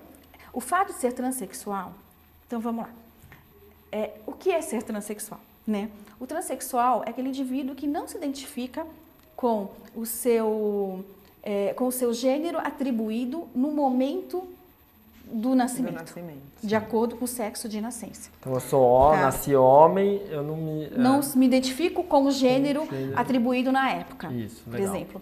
o 0.51 0.59
fato 0.59 0.93
de 0.93 0.99
ser 0.99 1.13
transexual, 1.13 1.93
então 2.47 2.59
vamos 2.59 2.85
lá. 2.85 2.89
É, 3.91 4.13
o 4.25 4.33
que 4.33 4.51
é 4.51 4.61
ser 4.61 4.81
transexual? 4.81 5.39
Né? 5.67 5.89
O 6.19 6.25
transexual 6.25 7.03
é 7.05 7.11
aquele 7.11 7.29
indivíduo 7.29 7.75
que 7.75 7.87
não 7.87 8.07
se 8.07 8.17
identifica 8.17 8.85
com 9.35 9.69
o 9.95 10.05
seu, 10.05 11.05
é, 11.43 11.73
com 11.73 11.87
o 11.87 11.91
seu 11.91 12.13
gênero 12.13 12.57
atribuído 12.57 13.47
no 13.53 13.71
momento 13.71 14.47
do 15.31 15.55
nascimento, 15.55 15.93
do 15.93 15.99
nascimento 15.99 16.41
de 16.61 16.75
acordo 16.75 17.15
com 17.15 17.25
o 17.25 17.27
sexo 17.27 17.69
de 17.69 17.79
nascença. 17.79 18.29
Então 18.39 18.53
eu 18.53 18.59
sou 18.59 18.81
homem, 18.83 19.19
tá. 19.19 19.25
nasci 19.25 19.55
homem, 19.55 20.21
eu 20.29 20.43
não 20.43 20.57
me 20.57 20.85
é... 20.85 20.97
não 20.97 21.21
me 21.35 21.45
identifico 21.45 22.03
com 22.03 22.25
o 22.25 22.31
gênero, 22.31 22.85
gênero, 22.89 23.19
atribuído 23.19 23.71
na 23.71 23.91
época. 23.91 24.31
Isso, 24.31 24.63
legal. 24.69 24.87
Por 24.87 24.95
exemplo, 24.95 25.21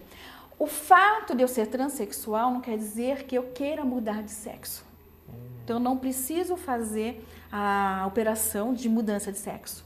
o 0.60 0.68
fato 0.68 1.36
de 1.36 1.44
eu 1.44 1.48
ser 1.48 1.68
transexual 1.68 2.52
não 2.52 2.62
quer 2.62 2.78
dizer 2.78 3.24
que 3.24 3.36
eu 3.36 3.44
queira 3.44 3.84
mudar 3.84 4.22
de 4.24 4.32
sexo. 4.32 4.86
Hum. 5.28 5.34
Então 5.64 5.78
eu 5.78 5.80
não 5.82 5.98
preciso 5.98 6.56
fazer 6.56 7.26
a 7.52 8.06
operação 8.08 8.74
de 8.74 8.88
mudança 8.88 9.32
de 9.32 9.38
sexo. 9.38 9.84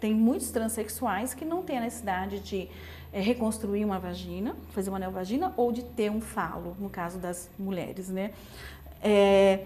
Tem 0.00 0.14
muitos 0.14 0.50
transexuais 0.50 1.34
que 1.34 1.44
não 1.44 1.62
têm 1.62 1.78
a 1.78 1.80
necessidade 1.80 2.40
de 2.40 2.68
é, 3.12 3.20
reconstruir 3.20 3.84
uma 3.84 3.98
vagina, 3.98 4.54
fazer 4.72 4.90
uma 4.90 4.98
neovagina 4.98 5.52
ou 5.56 5.72
de 5.72 5.82
ter 5.82 6.10
um 6.10 6.20
falo, 6.20 6.76
no 6.78 6.90
caso 6.90 7.18
das 7.18 7.48
mulheres, 7.58 8.08
né? 8.08 8.32
É, 9.02 9.60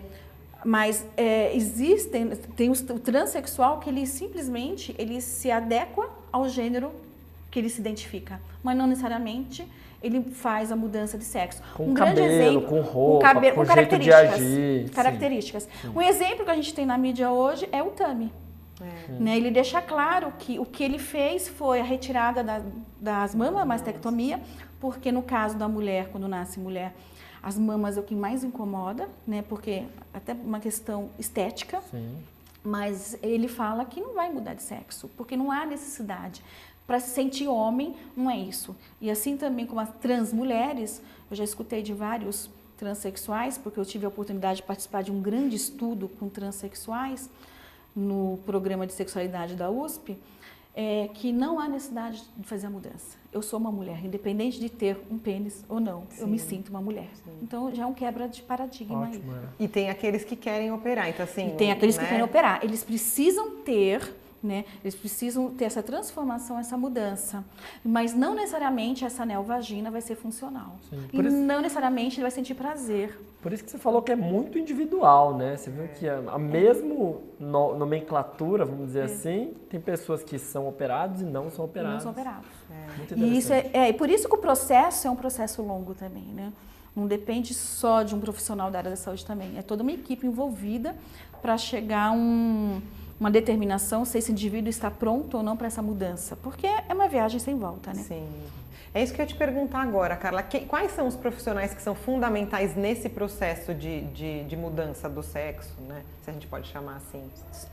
mas 0.64 1.06
é, 1.16 1.54
existem, 1.54 2.28
tem 2.56 2.68
o, 2.68 2.72
o 2.72 2.98
transexual 2.98 3.80
que 3.80 3.88
ele 3.88 4.06
simplesmente 4.06 4.94
ele 4.98 5.20
se 5.20 5.50
adequa 5.50 6.08
ao 6.32 6.48
gênero 6.48 6.92
que 7.50 7.58
ele 7.58 7.68
se 7.68 7.80
identifica, 7.80 8.40
mas 8.62 8.76
não 8.76 8.86
necessariamente 8.86 9.66
ele 10.02 10.22
faz 10.30 10.72
a 10.72 10.76
mudança 10.76 11.18
de 11.18 11.24
sexo. 11.24 11.62
Com 11.74 11.88
um 11.88 11.94
cabelo, 11.94 12.16
grande 12.16 12.34
exemplo, 12.34 12.62
com 12.62 12.80
roupa, 12.80 13.18
com, 13.28 13.34
cabelo, 13.34 13.54
com, 13.54 13.60
com 13.62 13.66
características. 13.66 14.90
Características. 14.94 15.62
Sim, 15.64 15.70
sim. 15.82 15.92
Um 15.94 16.00
exemplo 16.00 16.44
que 16.44 16.50
a 16.50 16.54
gente 16.54 16.74
tem 16.74 16.86
na 16.86 16.96
mídia 16.96 17.30
hoje 17.30 17.68
é 17.70 17.82
o 17.82 17.90
Tami. 17.90 18.32
É. 18.80 19.12
Né? 19.12 19.36
Ele 19.36 19.50
deixa 19.50 19.82
claro 19.82 20.32
que 20.38 20.58
o 20.58 20.64
que 20.64 20.82
ele 20.82 20.98
fez 20.98 21.48
foi 21.48 21.80
a 21.80 21.84
retirada 21.84 22.42
da, 22.42 22.62
das 22.98 23.34
mamas, 23.34 23.66
mastectomia, 23.66 24.40
porque 24.80 25.12
no 25.12 25.22
caso 25.22 25.58
da 25.58 25.68
mulher, 25.68 26.08
quando 26.10 26.26
nasce 26.26 26.58
mulher, 26.58 26.94
as 27.42 27.58
mamas 27.58 27.96
é 27.96 28.00
o 28.00 28.02
que 28.02 28.14
mais 28.14 28.44
incomoda, 28.44 29.08
né? 29.26 29.42
Porque 29.48 29.84
até 30.12 30.32
uma 30.32 30.60
questão 30.60 31.10
estética. 31.18 31.80
Sim. 31.90 32.16
Mas 32.62 33.16
ele 33.22 33.48
fala 33.48 33.84
que 33.84 34.00
não 34.00 34.14
vai 34.14 34.30
mudar 34.30 34.54
de 34.54 34.62
sexo, 34.62 35.08
porque 35.16 35.36
não 35.36 35.50
há 35.50 35.64
necessidade. 35.64 36.42
Para 36.86 37.00
se 37.00 37.10
sentir 37.10 37.46
homem, 37.46 37.94
não 38.16 38.30
é 38.30 38.36
isso. 38.36 38.76
E 39.00 39.10
assim 39.10 39.36
também 39.36 39.64
como 39.64 39.80
as 39.80 39.90
trans 40.00 40.32
mulheres, 40.32 41.00
eu 41.30 41.36
já 41.36 41.44
escutei 41.44 41.82
de 41.82 41.94
vários 41.94 42.50
transexuais, 42.76 43.56
porque 43.56 43.78
eu 43.78 43.84
tive 43.84 44.04
a 44.04 44.08
oportunidade 44.08 44.56
de 44.56 44.62
participar 44.64 45.02
de 45.02 45.12
um 45.12 45.20
grande 45.22 45.56
estudo 45.56 46.08
com 46.08 46.28
transexuais 46.28 47.30
no 47.94 48.38
programa 48.44 48.86
de 48.86 48.92
sexualidade 48.92 49.54
da 49.54 49.70
USP, 49.70 50.18
é, 50.74 51.08
que 51.12 51.32
não 51.32 51.58
há 51.58 51.68
necessidade 51.68 52.22
de 52.36 52.46
fazer 52.46 52.66
a 52.66 52.70
mudança. 52.70 53.18
Eu 53.32 53.42
sou 53.42 53.58
uma 53.58 53.70
mulher, 53.70 54.04
independente 54.04 54.58
de 54.58 54.68
ter 54.68 54.98
um 55.10 55.18
pênis 55.18 55.64
ou 55.68 55.78
não, 55.78 56.04
Sim. 56.10 56.22
eu 56.22 56.26
me 56.26 56.38
sinto 56.38 56.70
uma 56.70 56.80
mulher. 56.80 57.08
Sim. 57.24 57.30
Então 57.42 57.72
já 57.74 57.84
é 57.84 57.86
um 57.86 57.94
quebra 57.94 58.28
de 58.28 58.42
paradigma 58.42 59.00
Ótimo, 59.00 59.32
aí. 59.32 59.38
É. 59.38 59.64
E 59.64 59.68
tem 59.68 59.90
aqueles 59.90 60.24
que 60.24 60.34
querem 60.34 60.72
operar, 60.72 61.08
então 61.08 61.24
assim. 61.24 61.48
E 61.48 61.56
tem 61.56 61.70
aqueles 61.70 61.96
né? 61.96 62.02
que 62.02 62.08
querem 62.08 62.24
operar. 62.24 62.60
Eles 62.62 62.82
precisam 62.82 63.56
ter 63.62 64.14
né? 64.42 64.64
Eles 64.82 64.94
precisam 64.94 65.50
ter 65.50 65.64
essa 65.64 65.82
transformação, 65.82 66.58
essa 66.58 66.76
mudança. 66.76 67.44
Mas 67.84 68.14
não 68.14 68.34
necessariamente 68.34 69.04
essa 69.04 69.24
neovagina 69.26 69.90
vai 69.90 70.00
ser 70.00 70.14
funcional. 70.14 70.76
Sim, 70.88 70.98
e 71.12 71.20
isso... 71.20 71.36
não 71.36 71.60
necessariamente 71.60 72.16
ele 72.16 72.22
vai 72.22 72.30
sentir 72.30 72.54
prazer. 72.54 73.18
Por 73.42 73.52
isso 73.52 73.64
que 73.64 73.70
você 73.70 73.78
falou 73.78 74.02
que 74.02 74.12
é 74.12 74.16
muito 74.16 74.58
individual, 74.58 75.36
né? 75.36 75.56
Você 75.56 75.70
viu 75.70 75.88
que 75.88 76.08
a, 76.08 76.18
a 76.28 76.38
mesmo 76.38 77.22
no, 77.38 77.76
nomenclatura, 77.76 78.64
vamos 78.64 78.86
dizer 78.86 79.00
é. 79.00 79.04
assim, 79.04 79.54
tem 79.68 79.80
pessoas 79.80 80.22
que 80.22 80.38
são 80.38 80.68
operados 80.68 81.22
e 81.22 81.24
não 81.24 81.50
são 81.50 81.64
operados. 81.64 81.94
Não 81.94 82.00
são 82.00 82.12
operados. 82.12 82.48
É. 82.70 83.14
E 83.16 83.38
isso 83.38 83.52
é, 83.52 83.70
é, 83.72 83.92
por 83.92 84.10
isso 84.10 84.28
que 84.28 84.34
o 84.34 84.38
processo 84.38 85.06
é 85.06 85.10
um 85.10 85.16
processo 85.16 85.62
longo 85.62 85.94
também, 85.94 86.24
né? 86.34 86.52
Não 86.94 87.06
depende 87.06 87.54
só 87.54 88.02
de 88.02 88.14
um 88.14 88.20
profissional 88.20 88.70
da 88.70 88.78
área 88.78 88.90
da 88.90 88.96
saúde 88.96 89.24
também. 89.24 89.56
É 89.56 89.62
toda 89.62 89.82
uma 89.82 89.92
equipe 89.92 90.26
envolvida 90.26 90.94
para 91.40 91.56
chegar 91.56 92.08
a 92.08 92.12
um 92.12 92.82
uma 93.20 93.30
determinação 93.30 94.06
se 94.06 94.16
esse 94.16 94.32
indivíduo 94.32 94.70
está 94.70 94.90
pronto 94.90 95.36
ou 95.36 95.42
não 95.42 95.54
para 95.54 95.66
essa 95.66 95.82
mudança, 95.82 96.36
porque 96.36 96.66
é 96.66 96.92
uma 96.94 97.06
viagem 97.06 97.38
sem 97.38 97.56
volta, 97.56 97.92
né? 97.92 98.02
Sim. 98.02 98.26
É 98.92 99.02
isso 99.02 99.14
que 99.14 99.20
eu 99.20 99.24
ia 99.24 99.28
te 99.28 99.36
perguntar 99.36 99.82
agora, 99.82 100.16
Carla. 100.16 100.42
Que, 100.42 100.60
quais 100.60 100.90
são 100.90 101.06
os 101.06 101.14
profissionais 101.14 101.72
que 101.72 101.80
são 101.80 101.94
fundamentais 101.94 102.74
nesse 102.74 103.08
processo 103.08 103.72
de, 103.72 104.00
de, 104.06 104.42
de, 104.44 104.56
mudança 104.56 105.08
do 105.08 105.22
sexo, 105.22 105.74
né? 105.86 106.02
Se 106.24 106.30
a 106.30 106.32
gente 106.32 106.48
pode 106.48 106.66
chamar 106.68 106.96
assim. 106.96 107.22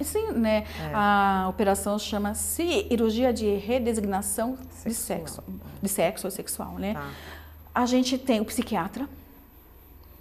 Sim, 0.02 0.34
né? 0.34 0.64
É. 0.80 0.92
A 0.94 1.48
operação 1.50 1.98
chama 1.98 2.36
cirurgia 2.36 3.34
de 3.34 3.56
redesignação 3.56 4.60
sexual. 4.70 4.86
de 4.86 4.94
sexo, 4.94 5.44
de 5.82 5.90
sexo 5.90 6.28
ou 6.28 6.32
sexual, 6.32 6.74
né? 6.74 6.94
Tá. 6.94 7.10
A 7.74 7.86
gente 7.88 8.18
tem 8.20 8.40
o 8.40 8.46
psiquiatra. 8.46 9.10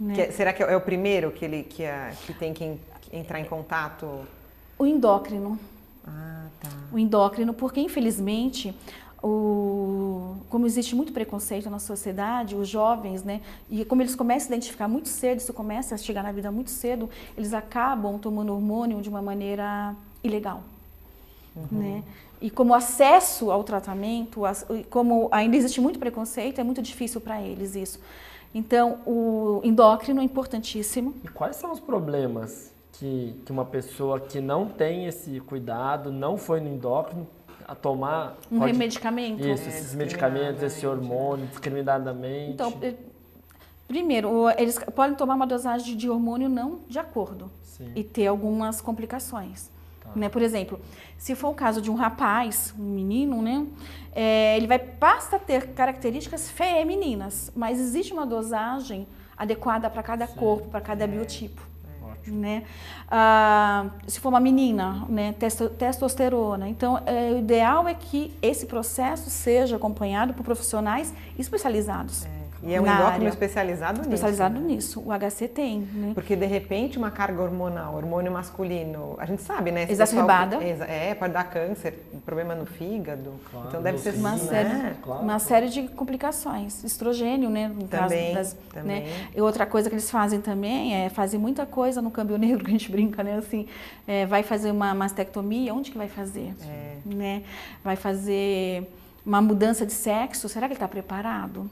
Né? 0.00 0.14
Que, 0.14 0.20
é, 0.22 0.30
será 0.30 0.52
que 0.54 0.62
é 0.62 0.76
o 0.76 0.80
primeiro 0.80 1.30
que 1.30 1.44
ele 1.44 1.62
que, 1.62 1.82
é, 1.82 2.12
que 2.24 2.32
tem 2.32 2.54
que 2.54 2.78
entrar 3.12 3.38
em 3.38 3.44
contato? 3.44 4.26
O 4.78 4.86
endócrino. 4.86 5.58
Ah, 6.06 6.46
tá. 6.60 6.68
O 6.92 6.98
endócrino, 6.98 7.54
porque 7.54 7.80
infelizmente 7.80 8.74
o, 9.22 10.36
como 10.48 10.66
existe 10.66 10.94
muito 10.94 11.12
preconceito 11.12 11.68
na 11.68 11.78
sociedade, 11.78 12.54
os 12.54 12.68
jovens, 12.68 13.22
né, 13.22 13.40
e 13.70 13.84
como 13.84 14.02
eles 14.02 14.14
começam 14.14 14.52
a 14.52 14.56
identificar 14.56 14.86
muito 14.86 15.08
cedo, 15.08 15.38
isso 15.38 15.52
começa 15.52 15.94
a 15.94 15.98
chegar 15.98 16.22
na 16.22 16.32
vida 16.32 16.52
muito 16.52 16.70
cedo, 16.70 17.10
eles 17.36 17.52
acabam 17.52 18.18
tomando 18.18 18.52
hormônio 18.52 19.00
de 19.00 19.08
uma 19.08 19.22
maneira 19.22 19.94
ilegal, 20.22 20.62
uhum. 21.54 21.66
né? 21.70 22.04
E 22.40 22.50
como 22.50 22.74
acesso 22.74 23.50
ao 23.50 23.64
tratamento, 23.64 24.42
como 24.90 25.28
ainda 25.32 25.56
existe 25.56 25.80
muito 25.80 25.98
preconceito, 25.98 26.60
é 26.60 26.64
muito 26.64 26.82
difícil 26.82 27.18
para 27.18 27.40
eles 27.40 27.74
isso. 27.74 27.98
Então, 28.54 28.98
o 29.06 29.62
endócrino 29.64 30.20
é 30.20 30.24
importantíssimo. 30.24 31.14
E 31.24 31.28
quais 31.28 31.56
são 31.56 31.72
os 31.72 31.80
problemas 31.80 32.70
que, 32.98 33.40
que 33.44 33.52
uma 33.52 33.64
pessoa 33.64 34.18
que 34.18 34.40
não 34.40 34.66
tem 34.66 35.06
esse 35.06 35.38
cuidado, 35.40 36.10
não 36.10 36.36
foi 36.36 36.60
no 36.60 36.68
endócrino, 36.68 37.26
a 37.66 37.74
tomar... 37.74 38.36
Um 38.50 38.60
pode, 38.60 38.72
medicamento? 38.74 39.40
Isso, 39.40 39.64
é, 39.64 39.68
esses 39.68 39.94
medicamentos, 39.94 40.62
esse 40.62 40.86
hormônio, 40.86 41.46
discriminadamente. 41.46 42.52
Então, 42.52 42.72
eh, 42.80 42.94
primeiro, 43.88 44.48
eles 44.56 44.78
podem 44.94 45.16
tomar 45.16 45.34
uma 45.34 45.46
dosagem 45.46 45.96
de 45.96 46.08
hormônio 46.08 46.48
não 46.48 46.80
de 46.88 46.98
acordo 46.98 47.50
Sim. 47.62 47.90
e 47.94 48.04
ter 48.04 48.28
algumas 48.28 48.80
complicações. 48.80 49.68
Tá. 50.00 50.10
Né? 50.14 50.28
Por 50.28 50.42
exemplo, 50.42 50.80
se 51.18 51.34
for 51.34 51.48
o 51.48 51.54
caso 51.54 51.82
de 51.82 51.90
um 51.90 51.96
rapaz, 51.96 52.72
um 52.78 52.84
menino, 52.84 53.42
né? 53.42 53.66
É, 54.12 54.56
ele 54.56 54.66
vai 54.66 54.78
basta 54.78 55.38
ter 55.38 55.74
características 55.74 56.48
femininas, 56.48 57.52
mas 57.54 57.78
existe 57.78 58.12
uma 58.12 58.24
dosagem 58.24 59.06
adequada 59.36 59.90
para 59.90 60.02
cada 60.02 60.26
Sim. 60.26 60.36
corpo, 60.36 60.68
para 60.68 60.80
cada 60.80 61.04
é. 61.04 61.06
biotipo 61.06 61.75
né? 62.30 62.64
Ah, 63.10 63.86
se 64.06 64.20
for 64.20 64.28
uma 64.28 64.40
menina, 64.40 65.04
né? 65.08 65.34
testosterona. 65.78 66.68
Então, 66.68 67.00
é, 67.06 67.32
o 67.32 67.38
ideal 67.38 67.86
é 67.86 67.94
que 67.94 68.32
esse 68.42 68.66
processo 68.66 69.30
seja 69.30 69.76
acompanhado 69.76 70.34
por 70.34 70.44
profissionais 70.44 71.12
especializados. 71.38 72.26
É. 72.26 72.35
E 72.66 72.74
é 72.74 72.80
um 72.80 72.84
endócrino 72.84 73.06
área. 73.06 73.28
especializado 73.28 73.98
nisso. 73.98 74.14
Especializado 74.14 74.60
né? 74.60 74.66
nisso. 74.66 75.00
O 75.00 75.12
HC 75.12 75.48
tem, 75.48 75.80
né? 75.92 76.12
Porque 76.14 76.34
de 76.34 76.46
repente 76.46 76.98
uma 76.98 77.10
carga 77.10 77.40
hormonal, 77.40 77.94
hormônio 77.94 78.32
masculino, 78.32 79.14
a 79.18 79.24
gente 79.24 79.42
sabe, 79.42 79.70
né? 79.70 79.86
Exacerbada. 79.88 80.56
É, 80.62 81.14
pode 81.14 81.32
dar 81.32 81.44
câncer, 81.44 81.94
problema 82.24 82.54
no 82.54 82.66
fígado. 82.66 83.34
Claro, 83.50 83.68
então 83.68 83.82
deve 83.82 83.98
ser 83.98 84.14
uma 84.14 84.32
né? 84.32 84.38
série, 84.38 84.94
claro. 85.00 85.22
uma 85.22 85.38
série 85.38 85.68
de 85.68 85.82
complicações. 85.88 86.82
Estrogênio, 86.82 87.48
né? 87.48 87.68
No 87.68 87.86
também, 87.86 88.34
caso 88.34 88.34
das, 88.34 88.54
né? 88.54 88.60
também. 88.72 89.04
Né? 89.04 89.28
E 89.34 89.40
outra 89.40 89.64
coisa 89.64 89.88
que 89.88 89.94
eles 89.94 90.10
fazem 90.10 90.40
também 90.40 90.94
é 90.94 91.08
fazer 91.08 91.38
muita 91.38 91.64
coisa 91.64 92.02
no 92.02 92.10
câmbio 92.10 92.36
negro, 92.38 92.64
que 92.64 92.70
a 92.70 92.72
gente 92.72 92.90
brinca, 92.90 93.22
né? 93.22 93.36
Assim, 93.36 93.68
é, 94.08 94.26
vai 94.26 94.42
fazer 94.42 94.72
uma 94.72 94.92
mastectomia, 94.92 95.72
onde 95.72 95.92
que 95.92 95.98
vai 95.98 96.08
fazer? 96.08 96.52
É. 96.68 96.96
Né? 97.06 97.42
Vai 97.84 97.94
fazer 97.94 98.90
uma 99.24 99.40
mudança 99.40 99.86
de 99.86 99.92
sexo, 99.92 100.48
será 100.48 100.66
que 100.66 100.72
ele 100.72 100.76
está 100.76 100.88
preparado? 100.88 101.68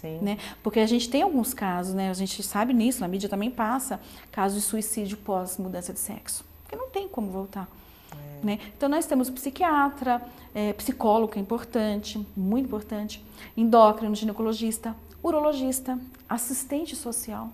Sim. 0.00 0.18
Né? 0.22 0.38
Porque 0.62 0.80
a 0.80 0.86
gente 0.86 1.08
tem 1.10 1.22
alguns 1.22 1.52
casos, 1.52 1.94
né? 1.94 2.10
A 2.10 2.14
gente 2.14 2.42
sabe 2.42 2.72
nisso, 2.72 3.00
na 3.00 3.08
mídia 3.08 3.28
também 3.28 3.50
passa, 3.50 4.00
casos 4.32 4.62
de 4.62 4.64
suicídio 4.66 5.16
pós 5.18 5.58
mudança 5.58 5.92
de 5.92 5.98
sexo. 5.98 6.44
Porque 6.62 6.76
não 6.76 6.88
tem 6.88 7.06
como 7.06 7.30
voltar. 7.30 7.68
É. 8.12 8.46
Né? 8.46 8.58
Então 8.76 8.88
nós 8.88 9.06
temos 9.06 9.28
psiquiatra, 9.28 10.22
é, 10.54 10.72
psicólogo, 10.72 11.32
que 11.32 11.38
é 11.38 11.42
importante, 11.42 12.24
muito 12.36 12.66
importante, 12.66 13.22
endócrino, 13.56 14.14
ginecologista, 14.14 14.96
urologista, 15.22 15.98
assistente 16.28 16.96
social. 16.96 17.50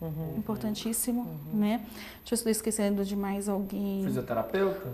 Uhum, 0.00 0.34
importantíssimo, 0.36 1.20
uhum. 1.22 1.60
né? 1.60 1.80
Deixa 2.18 2.34
eu 2.34 2.36
estar 2.36 2.50
esquecendo 2.50 3.04
de 3.04 3.16
mais 3.16 3.48
alguém. 3.48 4.02
Fisioterapeuta? 4.04 4.92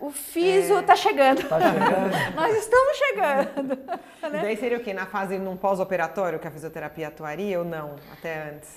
O 0.00 0.10
FISO 0.10 0.78
está 0.78 0.94
é... 0.94 0.96
chegando. 0.96 1.46
Tá 1.48 1.60
chegando. 1.60 2.10
Nós 2.34 2.56
estamos 2.56 2.96
chegando. 2.96 3.78
Né? 4.20 4.38
E 4.38 4.42
daí 4.42 4.56
seria 4.58 4.76
o 4.76 4.80
quê? 4.82 4.92
Na 4.92 5.06
fase 5.06 5.38
num 5.38 5.56
pós-operatório 5.56 6.38
que 6.38 6.46
a 6.46 6.50
fisioterapia 6.50 7.08
atuaria 7.08 7.58
ou 7.58 7.64
não? 7.64 7.96
Até 8.12 8.50
antes? 8.50 8.68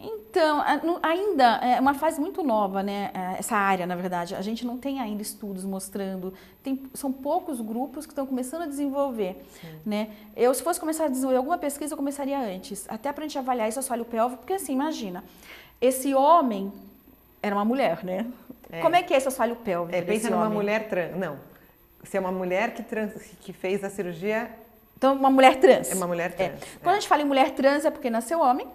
Então, 0.00 0.62
ainda 1.02 1.56
é 1.56 1.80
uma 1.80 1.94
fase 1.94 2.20
muito 2.20 2.42
nova, 2.42 2.82
né? 2.82 3.10
É, 3.14 3.38
essa 3.38 3.56
área, 3.56 3.86
na 3.86 3.96
verdade. 3.96 4.34
A 4.34 4.42
gente 4.42 4.66
não 4.66 4.76
tem 4.76 5.00
ainda 5.00 5.22
estudos 5.22 5.64
mostrando. 5.64 6.34
Tem, 6.62 6.82
são 6.94 7.12
poucos 7.12 7.60
grupos 7.60 8.06
que 8.06 8.12
estão 8.12 8.26
começando 8.26 8.62
a 8.62 8.66
desenvolver. 8.66 9.44
Né? 9.86 10.10
Eu, 10.36 10.52
se 10.52 10.62
fosse 10.62 10.78
começar 10.78 11.06
a 11.06 11.08
desenvolver 11.08 11.38
alguma 11.38 11.58
pesquisa, 11.58 11.94
eu 11.94 11.96
começaria 11.96 12.38
antes. 12.38 12.84
Até 12.88 13.12
para 13.12 13.24
a 13.24 13.28
gente 13.28 13.38
avaliar 13.38 13.68
esse 13.68 13.78
assoalho 13.78 14.04
pélvico, 14.04 14.38
porque 14.38 14.54
assim, 14.54 14.72
imagina. 14.72 15.24
Esse 15.80 16.14
homem 16.14 16.72
era 17.42 17.54
uma 17.54 17.64
mulher, 17.64 18.04
né? 18.04 18.26
É. 18.70 18.80
Como 18.80 18.94
é 18.94 19.02
que 19.02 19.14
é 19.14 19.16
esse 19.16 19.28
assoalho 19.28 19.56
pélvico? 19.56 19.96
É, 19.96 20.02
pensa 20.02 20.30
numa 20.30 20.44
homem? 20.44 20.54
mulher 20.54 20.88
trans. 20.88 21.16
Não. 21.16 21.38
Se 22.04 22.16
é 22.16 22.20
uma 22.20 22.32
mulher 22.32 22.74
que, 22.74 22.82
trans, 22.82 23.12
que 23.40 23.52
fez 23.52 23.82
a 23.82 23.90
cirurgia. 23.90 24.50
Então, 24.96 25.14
uma 25.14 25.30
mulher 25.30 25.56
trans. 25.56 25.90
É 25.90 25.94
uma 25.94 26.06
mulher 26.06 26.32
trans. 26.32 26.62
É. 26.62 26.66
Quando 26.82 26.96
a 26.96 27.00
gente 27.00 27.08
fala 27.08 27.22
em 27.22 27.24
mulher 27.24 27.50
trans, 27.52 27.84
é 27.84 27.90
porque 27.90 28.10
nasceu 28.10 28.40
homem 28.40 28.66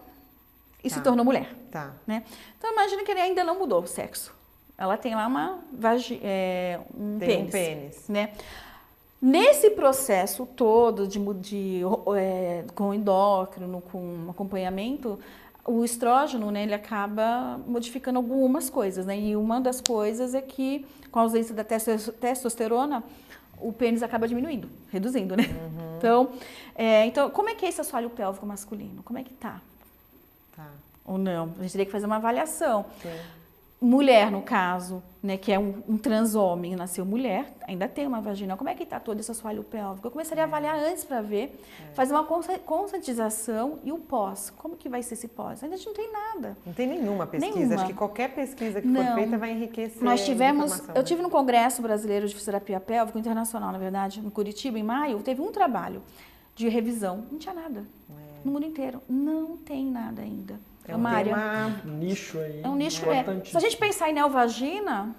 e 0.83 0.89
tá. 0.89 0.95
se 0.95 1.01
tornou 1.01 1.23
mulher. 1.23 1.49
Tá. 1.71 1.93
Né? 2.07 2.23
Então, 2.57 2.71
imagina 2.71 3.03
que 3.03 3.11
ele 3.11 3.21
ainda 3.21 3.43
não 3.43 3.57
mudou 3.57 3.81
o 3.81 3.87
sexo. 3.87 4.33
Ela 4.77 4.97
tem 4.97 5.15
lá 5.15 5.27
uma 5.27 5.59
vagi 5.71 6.19
é, 6.23 6.79
um 6.97 7.19
tem 7.19 7.27
pênis. 7.27 7.47
Um 7.47 7.51
pênis. 7.51 8.07
Né? 8.09 8.29
Nesse 9.21 9.69
processo 9.69 10.45
todo 10.45 11.07
de, 11.07 11.19
de 11.35 11.81
é, 12.17 12.65
com 12.75 12.93
endócrino, 12.93 13.81
com 13.81 14.27
acompanhamento, 14.29 15.17
o 15.65 15.83
estrógeno, 15.83 16.51
né, 16.51 16.63
ele 16.63 16.73
acaba 16.73 17.59
modificando 17.65 18.19
algumas 18.19 18.69
coisas, 18.69 19.05
né? 19.05 19.17
E 19.17 19.35
uma 19.35 19.61
das 19.61 19.79
coisas 19.79 20.35
é 20.35 20.41
que, 20.41 20.85
com 21.09 21.19
a 21.19 21.21
ausência 21.21 21.55
da 21.55 21.63
testosterona, 21.63 23.03
o 23.61 23.71
pênis 23.71 24.03
acaba 24.03 24.27
diminuindo, 24.27 24.69
reduzindo, 24.91 25.37
né? 25.37 25.45
Uhum. 25.45 25.97
Então, 25.97 26.31
é, 26.75 27.05
então, 27.05 27.29
como 27.29 27.49
é 27.49 27.55
que 27.55 27.65
é 27.65 27.69
esse 27.69 27.79
assoalho 27.79 28.09
pélvico 28.09 28.45
masculino? 28.45 29.01
Como 29.03 29.17
é 29.17 29.23
que 29.23 29.33
tá? 29.33 29.61
Tá. 30.55 30.67
Ou 31.05 31.17
não? 31.17 31.53
A 31.57 31.61
gente 31.61 31.71
teria 31.71 31.85
que 31.85 31.91
fazer 31.91 32.05
uma 32.05 32.17
avaliação. 32.17 32.85
Sim. 33.01 33.09
Mulher, 33.83 34.31
no 34.31 34.41
caso, 34.41 35.03
né, 35.21 35.35
que 35.35 35.51
é 35.51 35.59
um, 35.59 35.83
um 35.87 35.97
trans 35.97 36.35
homem, 36.35 36.75
nasceu 36.75 37.05
mulher, 37.05 37.53
ainda 37.67 37.87
tem 37.87 38.07
uma 38.07 38.21
vagina. 38.21 38.55
Como 38.55 38.69
é 38.69 38.75
que 38.75 38.83
está 38.83 38.99
todo 38.99 39.19
esse 39.19 39.29
assoalho 39.29 39.63
pélvico? 39.63 40.07
Eu 40.07 40.11
começaria 40.11 40.43
a 40.43 40.47
avaliar 40.47 40.77
antes 40.77 41.03
para 41.03 41.21
ver, 41.21 41.59
é. 41.81 41.93
fazer 41.93 42.13
uma 42.13 42.23
conscientização 42.23 43.79
e 43.83 43.91
o 43.91 43.97
pós. 43.97 44.49
Como 44.57 44.77
que 44.77 44.87
vai 44.87 45.03
ser 45.03 45.15
esse 45.15 45.27
pós? 45.27 45.61
Ainda 45.63 45.75
a 45.75 45.77
gente 45.77 45.87
não 45.87 45.93
tem 45.93 46.11
nada. 46.11 46.57
Não 46.65 46.73
tem 46.73 46.87
nenhuma 46.87 47.27
pesquisa. 47.27 47.55
Nenhuma. 47.55 47.75
Acho 47.75 47.85
que 47.87 47.93
qualquer 47.93 48.33
pesquisa 48.33 48.81
que 48.81 48.87
não. 48.87 49.05
for 49.05 49.15
feita 49.15 49.37
vai 49.37 49.51
enriquecer. 49.51 50.01
Nós 50.01 50.23
tivemos, 50.23 50.79
eu 50.87 50.95
né? 50.95 51.03
tive 51.03 51.21
no 51.21 51.29
Congresso 51.29 51.81
Brasileiro 51.81 52.27
de 52.27 52.33
Fisioterapia 52.33 52.79
Pélvica 52.79 53.19
Internacional, 53.19 53.71
na 53.71 53.77
verdade, 53.77 54.21
no 54.21 54.31
Curitiba, 54.31 54.79
em 54.79 54.83
maio, 54.83 55.21
teve 55.21 55.41
um 55.41 55.51
trabalho 55.51 56.01
de 56.55 56.69
revisão. 56.69 57.25
Não 57.29 57.37
tinha 57.37 57.53
nada. 57.53 57.81
É. 58.09 58.13
No 58.45 58.51
mundo 58.53 58.65
inteiro. 58.65 59.01
Não 59.09 59.57
tem 59.57 59.85
nada 59.85 60.21
ainda. 60.21 60.57
É 60.93 60.97
uma 60.97 61.09
área. 61.09 61.35
nicho 61.85 62.39
aí. 62.39 62.61
É 62.63 62.69
um 62.69 62.75
nicho. 62.75 63.03
É. 63.09 63.23
Se 63.45 63.57
a 63.57 63.59
gente 63.59 63.77
pensar 63.77 64.09
em 64.09 64.13
neovagina, 64.13 65.15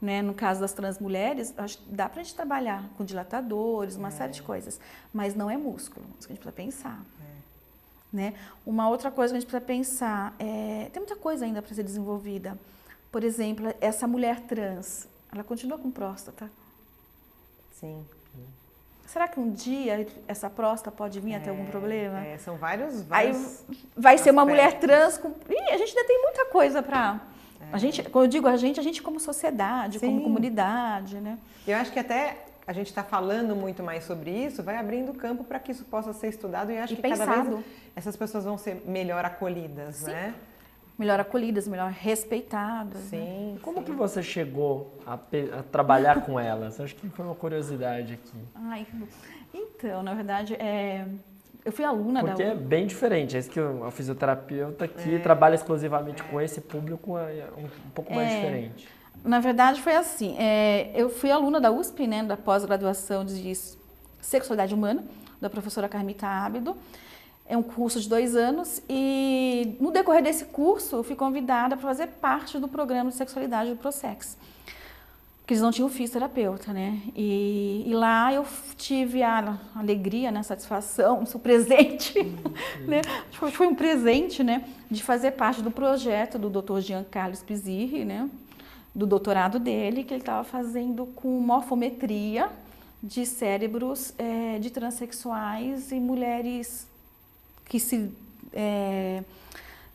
né, 0.00 0.22
no 0.22 0.34
caso 0.34 0.60
das 0.60 0.72
trans 0.72 0.98
mulheres, 0.98 1.54
dá 1.86 2.08
para 2.08 2.20
a 2.20 2.22
gente 2.22 2.34
trabalhar 2.34 2.84
com 2.96 3.04
dilatadores, 3.04 3.96
uma 3.96 4.08
é. 4.08 4.10
série 4.10 4.32
de 4.32 4.42
coisas, 4.42 4.78
mas 5.12 5.34
não 5.34 5.50
é 5.50 5.56
músculo. 5.56 6.06
Isso 6.18 6.28
que 6.28 6.32
a 6.32 6.36
gente 6.36 6.42
precisa 6.42 6.52
pensar. 6.52 7.00
É. 7.20 8.16
Né? 8.16 8.34
Uma 8.64 8.88
outra 8.88 9.10
coisa 9.10 9.32
que 9.32 9.38
a 9.38 9.40
gente 9.40 9.48
precisa 9.50 9.66
pensar 9.66 10.34
é 10.38 10.88
tem 10.92 11.00
muita 11.00 11.16
coisa 11.16 11.44
ainda 11.44 11.60
para 11.60 11.74
ser 11.74 11.82
desenvolvida. 11.82 12.56
Por 13.10 13.24
exemplo, 13.24 13.74
essa 13.80 14.06
mulher 14.06 14.40
trans, 14.40 15.08
ela 15.32 15.42
continua 15.42 15.78
com 15.78 15.90
próstata. 15.90 16.50
Sim. 17.80 18.04
Será 19.06 19.28
que 19.28 19.38
um 19.38 19.50
dia 19.50 20.06
essa 20.26 20.50
próstata 20.50 20.94
pode 20.94 21.20
vir 21.20 21.32
é, 21.32 21.36
a 21.36 21.40
ter 21.40 21.50
algum 21.50 21.64
é, 21.64 21.70
problema? 21.70 22.26
É, 22.26 22.38
são 22.38 22.56
vários, 22.56 23.02
vários 23.02 23.36
Aí 23.36 23.76
vai 23.96 24.14
aspectos. 24.14 24.20
ser 24.20 24.30
uma 24.32 24.44
mulher 24.44 24.78
trans 24.78 25.16
com... 25.16 25.28
Ih, 25.28 25.70
a 25.70 25.76
gente 25.76 25.96
ainda 25.96 26.04
tem 26.04 26.22
muita 26.22 26.46
coisa 26.46 26.82
para... 26.82 27.20
É. 27.60 27.64
A 27.72 27.78
gente, 27.78 28.02
quando 28.02 28.24
eu 28.24 28.30
digo 28.30 28.48
a 28.48 28.56
gente, 28.56 28.78
a 28.78 28.82
gente 28.82 29.00
como 29.00 29.18
sociedade, 29.18 29.98
Sim. 29.98 30.06
como 30.06 30.22
comunidade, 30.22 31.16
né? 31.16 31.38
Eu 31.66 31.76
acho 31.76 31.92
que 31.92 31.98
até 31.98 32.36
a 32.66 32.72
gente 32.72 32.88
está 32.88 33.04
falando 33.04 33.54
muito 33.54 33.82
mais 33.82 34.04
sobre 34.04 34.30
isso, 34.30 34.62
vai 34.62 34.76
abrindo 34.76 35.14
campo 35.14 35.44
para 35.44 35.58
que 35.60 35.70
isso 35.70 35.84
possa 35.84 36.12
ser 36.12 36.28
estudado 36.28 36.72
e 36.72 36.78
acho 36.78 36.94
e 36.94 36.96
que 36.96 37.02
pensado. 37.02 37.30
cada 37.30 37.42
vez 37.42 37.64
essas 37.94 38.16
pessoas 38.16 38.44
vão 38.44 38.58
ser 38.58 38.82
melhor 38.86 39.24
acolhidas, 39.24 39.96
Sim. 39.96 40.10
né? 40.10 40.34
Melhor 40.98 41.20
acolhidas, 41.20 41.68
melhor 41.68 41.90
respeitadas. 41.90 43.10
Né? 43.10 43.18
Sim. 43.18 43.52
Né? 43.52 43.58
Como 43.62 43.78
sim. 43.78 43.84
que 43.84 43.92
você 43.92 44.22
chegou 44.22 44.98
a, 45.06 45.14
a 45.14 45.62
trabalhar 45.64 46.22
com 46.22 46.38
elas? 46.40 46.80
Acho 46.80 46.94
que 46.94 47.08
foi 47.08 47.24
uma 47.24 47.34
curiosidade 47.34 48.14
aqui. 48.14 48.38
Ai, 48.54 48.86
então, 49.52 50.02
na 50.02 50.14
verdade, 50.14 50.54
é, 50.54 51.06
eu 51.64 51.72
fui 51.72 51.84
aluna 51.84 52.20
Porque 52.20 52.42
da 52.42 52.50
Porque 52.50 52.64
é 52.64 52.66
bem 52.68 52.86
diferente. 52.86 53.36
É 53.36 53.40
isso 53.40 53.50
que 53.50 53.60
o 53.60 53.90
fisioterapeuta 53.90 54.84
aqui 54.84 55.16
é. 55.16 55.18
trabalha 55.18 55.54
exclusivamente 55.54 56.22
com 56.22 56.40
esse 56.40 56.60
público 56.60 57.18
é 57.18 57.48
um, 57.56 57.64
um 57.64 57.90
pouco 57.94 58.14
mais 58.14 58.30
é. 58.30 58.36
diferente. 58.36 58.88
Na 59.24 59.40
verdade, 59.40 59.82
foi 59.82 59.96
assim. 59.96 60.36
É, 60.38 60.92
eu 60.94 61.08
fui 61.10 61.30
aluna 61.30 61.60
da 61.60 61.70
USP, 61.70 62.06
né, 62.06 62.22
da 62.22 62.36
pós-graduação 62.36 63.24
de 63.24 63.52
sexualidade 64.20 64.74
humana, 64.74 65.04
da 65.40 65.50
professora 65.50 65.88
Carmita 65.88 66.26
Ábido. 66.26 66.76
É 67.48 67.56
um 67.56 67.62
curso 67.62 68.00
de 68.00 68.08
dois 68.08 68.34
anos 68.34 68.82
e 68.88 69.76
no 69.80 69.92
decorrer 69.92 70.22
desse 70.22 70.46
curso 70.46 70.96
eu 70.96 71.04
fui 71.04 71.14
convidada 71.14 71.76
para 71.76 71.86
fazer 71.86 72.08
parte 72.08 72.58
do 72.58 72.66
programa 72.66 73.10
de 73.10 73.16
sexualidade 73.16 73.70
do 73.70 73.76
Prosex. 73.76 74.36
Porque 75.46 75.54
eles 75.54 75.62
não 75.62 75.70
tinham 75.70 75.88
fisioterapeuta, 75.88 76.72
né? 76.72 77.00
E, 77.14 77.84
e, 77.86 77.94
lá 77.94 78.34
eu 78.34 78.44
tive 78.76 79.22
a 79.22 79.56
alegria, 79.76 80.32
né, 80.32 80.40
a 80.40 80.42
satisfação, 80.42 81.22
o 81.32 81.38
presente, 81.38 82.20
né? 82.84 83.00
Foi 83.30 83.64
um 83.68 83.74
presente, 83.76 84.42
né, 84.42 84.64
de 84.90 85.04
fazer 85.04 85.30
parte 85.30 85.62
do 85.62 85.70
projeto 85.70 86.36
do 86.36 86.50
Dr. 86.50 86.80
Jean 86.80 87.04
Carlos 87.04 87.44
Pizirri, 87.44 88.04
né? 88.04 88.28
Do 88.92 89.06
doutorado 89.06 89.60
dele, 89.60 90.02
que 90.02 90.12
ele 90.12 90.20
estava 90.20 90.42
fazendo 90.42 91.06
com 91.14 91.28
morfometria 91.38 92.50
de 93.00 93.24
cérebros 93.24 94.12
é, 94.18 94.58
de 94.58 94.68
transexuais 94.70 95.92
e 95.92 96.00
mulheres 96.00 96.88
que 97.68 97.78
se 97.78 98.10
é, 98.52 99.22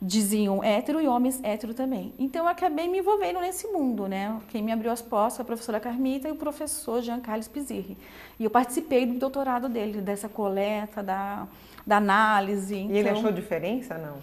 diziam 0.00 0.62
hétero 0.62 1.00
e 1.00 1.06
homens 1.06 1.40
hétero 1.42 1.74
também. 1.74 2.12
Então 2.18 2.44
eu 2.44 2.48
acabei 2.48 2.88
me 2.88 2.98
envolvendo 2.98 3.40
nesse 3.40 3.68
mundo, 3.68 4.08
né? 4.08 4.40
Quem 4.48 4.62
me 4.62 4.72
abriu 4.72 4.90
as 4.90 5.00
portas 5.00 5.36
foi 5.36 5.42
a 5.42 5.46
professora 5.46 5.80
Carmita 5.80 6.28
e 6.28 6.32
o 6.32 6.36
professor 6.36 7.00
Jean 7.02 7.20
Carlos 7.20 7.48
Pizirri. 7.48 7.96
E 8.38 8.44
eu 8.44 8.50
participei 8.50 9.06
do 9.06 9.14
doutorado 9.14 9.68
dele, 9.68 10.00
dessa 10.00 10.28
coleta, 10.28 11.02
da, 11.02 11.46
da 11.86 11.96
análise. 11.98 12.74
E 12.74 12.90
ele 12.90 13.00
então 13.00 13.12
achou 13.18 13.32
diferença, 13.32 13.96
não? 13.96 14.18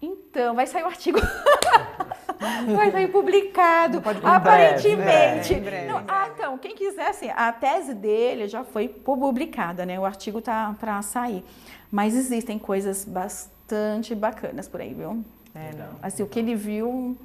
Então, 0.00 0.54
vai 0.54 0.66
sair 0.66 0.84
o 0.84 0.86
artigo. 0.86 1.18
vai 2.74 2.90
sair 2.90 3.08
publicado. 3.08 4.02
aparentemente. 4.22 5.54
Breve, 5.54 5.60
breve, 5.60 5.86
não, 5.86 6.02
ah, 6.08 6.28
então, 6.34 6.58
quem 6.58 6.74
quiser, 6.74 7.08
assim, 7.08 7.28
a 7.30 7.52
tese 7.52 7.94
dele 7.94 8.48
já 8.48 8.64
foi 8.64 8.88
publicada, 8.88 9.84
né? 9.84 9.98
O 9.98 10.04
artigo 10.04 10.40
tá 10.40 10.74
para 10.78 11.00
sair. 11.02 11.44
Mas 11.90 12.14
existem 12.14 12.58
coisas 12.58 13.04
bastante 13.04 14.14
bacanas 14.14 14.68
por 14.68 14.80
aí, 14.80 14.92
viu? 14.92 15.24
É, 15.54 15.72
não. 15.74 15.88
Assim, 16.02 16.22
o 16.22 16.26
que 16.26 16.38
ele 16.38 16.54
viu, 16.54 17.16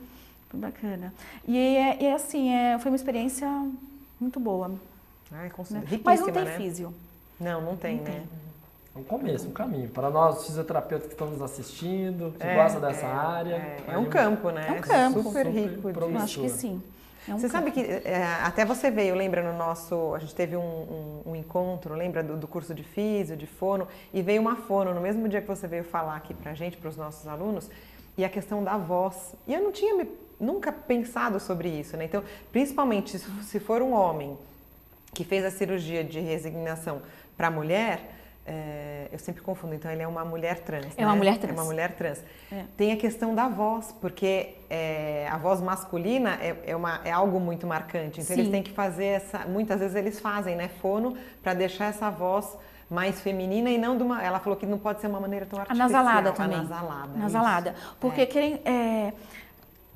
foi 0.50 0.60
bacana. 0.60 1.14
E, 1.48 1.58
é, 1.58 2.04
e 2.04 2.08
assim, 2.12 2.50
é, 2.54 2.80
foi 2.80 2.92
uma 2.92 2.96
experiência 2.96 3.48
muito 4.20 4.40
boa. 4.40 4.72
Ah, 5.32 5.46
é 5.46 5.74
né? 5.74 5.84
Mas 6.04 6.20
não 6.20 6.32
tem 6.32 6.46
né? 6.46 6.58
físio. 6.58 6.94
Não, 7.40 7.62
não 7.62 7.76
tem, 7.76 7.98
não 7.98 8.04
né? 8.04 8.12
Tem. 8.12 8.44
É 8.96 9.00
um 9.00 9.04
começo, 9.04 9.48
um 9.48 9.52
caminho. 9.52 9.90
Para 9.90 10.10
nós, 10.10 10.46
fisioterapeutas 10.46 11.08
que 11.08 11.14
estão 11.14 11.28
nos 11.28 11.42
assistindo, 11.42 12.34
que 12.38 12.46
é, 12.46 12.56
gostam 12.56 12.80
dessa 12.80 13.06
é, 13.06 13.12
área. 13.12 13.56
É, 13.56 13.94
é 13.94 13.98
um 13.98 14.06
campo, 14.06 14.52
né? 14.52 14.68
É 14.68 14.72
um 14.72 14.82
campo. 14.82 15.24
Super, 15.24 15.46
super 15.46 15.48
rico. 15.48 15.90
Eu 15.90 16.18
acho 16.18 16.42
que 16.42 16.50
sim. 16.50 16.82
É 17.28 17.34
um 17.34 17.40
você 17.40 17.50
campo. 17.50 17.66
sabe 17.66 17.72
que 17.72 17.80
é, 18.08 18.24
até 18.44 18.64
você 18.64 18.92
veio, 18.92 19.16
lembra 19.16 19.42
no 19.42 19.58
nosso. 19.58 20.14
A 20.14 20.20
gente 20.20 20.36
teve 20.36 20.56
um, 20.56 20.62
um, 20.62 21.22
um 21.32 21.36
encontro, 21.36 21.96
lembra 21.96 22.22
do, 22.22 22.38
do, 22.38 22.48
curso 22.48 22.74
de 22.74 22.84
físio, 22.84 23.36
de 23.36 23.48
fono, 23.48 23.88
e 24.14 24.22
veio 24.22 24.40
uma 24.40 24.58
fono 24.58 24.94
no 24.94 25.02
mesmo 25.02 25.28
dia 25.28 25.42
que 25.42 25.48
você 25.48 25.68
veio 25.68 25.84
falar 25.84 26.16
aqui 26.16 26.36
pra 26.36 26.54
gente, 26.54 26.78
para 26.78 26.90
os 26.90 26.96
nossos 26.96 27.28
alunos, 27.28 27.72
e 28.16 28.24
a 28.24 28.30
questão 28.30 28.64
da 28.64 28.78
voz. 28.78 29.34
E 29.48 29.56
eu 29.56 29.62
não 29.62 29.72
tinha 29.72 29.96
me, 29.96 30.08
nunca 30.40 30.72
pensado 30.72 31.40
sobre 31.40 31.68
isso, 31.68 31.98
né? 31.98 32.06
Então, 32.06 32.24
principalmente 32.52 33.18
se 33.18 33.60
for 33.60 33.82
um 33.82 33.94
homem 33.94 34.38
que 35.16 35.24
fez 35.24 35.44
a 35.44 35.50
cirurgia 35.50 36.04
de 36.04 36.20
resignação 36.20 37.02
para 37.36 37.50
mulher 37.50 38.23
é, 38.46 39.08
eu 39.12 39.18
sempre 39.20 39.42
confundo, 39.42 39.74
então 39.74 39.90
ele 39.90 40.02
é 40.02 40.08
uma 40.08 40.26
mulher 40.26 40.60
trans. 40.60 40.88
É 40.98 41.02
né? 41.02 41.08
uma 41.08 41.16
mulher 41.16 41.38
trans. 41.38 41.58
É 41.58 41.62
uma 41.62 41.64
mulher 41.64 41.96
trans. 41.96 42.22
É. 42.52 42.64
Tem 42.76 42.92
a 42.92 42.98
questão 42.98 43.34
da 43.34 43.48
voz, 43.48 43.96
porque 44.02 44.56
é, 44.70 45.28
a 45.32 45.38
voz 45.38 45.62
masculina 45.62 46.38
é, 46.42 46.56
é, 46.68 46.76
uma, 46.76 47.00
é 47.06 47.12
algo 47.12 47.40
muito 47.40 47.66
marcante. 47.66 48.20
Então 48.20 48.36
Sim. 48.36 48.42
eles 48.42 48.52
têm 48.52 48.62
que 48.62 48.72
fazer 48.72 49.06
essa. 49.06 49.40
Muitas 49.46 49.80
vezes 49.80 49.96
eles 49.96 50.20
fazem, 50.20 50.56
né? 50.56 50.70
Fono 50.82 51.16
para 51.42 51.54
deixar 51.54 51.86
essa 51.86 52.10
voz 52.10 52.58
mais 52.90 53.22
feminina 53.22 53.70
e 53.70 53.78
não 53.78 53.96
de 53.96 54.04
uma. 54.04 54.22
Ela 54.22 54.40
falou 54.40 54.60
que 54.60 54.66
não 54.66 54.78
pode 54.78 55.00
ser 55.00 55.08
uma 55.08 55.22
maneira 55.22 55.46
tão 55.46 55.60
artificial. 55.60 55.88
Anasalada 55.88 56.32
também. 56.34 56.58
Anasalada. 56.58 57.14
Anasalada. 57.16 57.76
Porque 58.00 58.22
é. 58.22 58.26
querem. 58.26 58.62
É, 58.66 59.14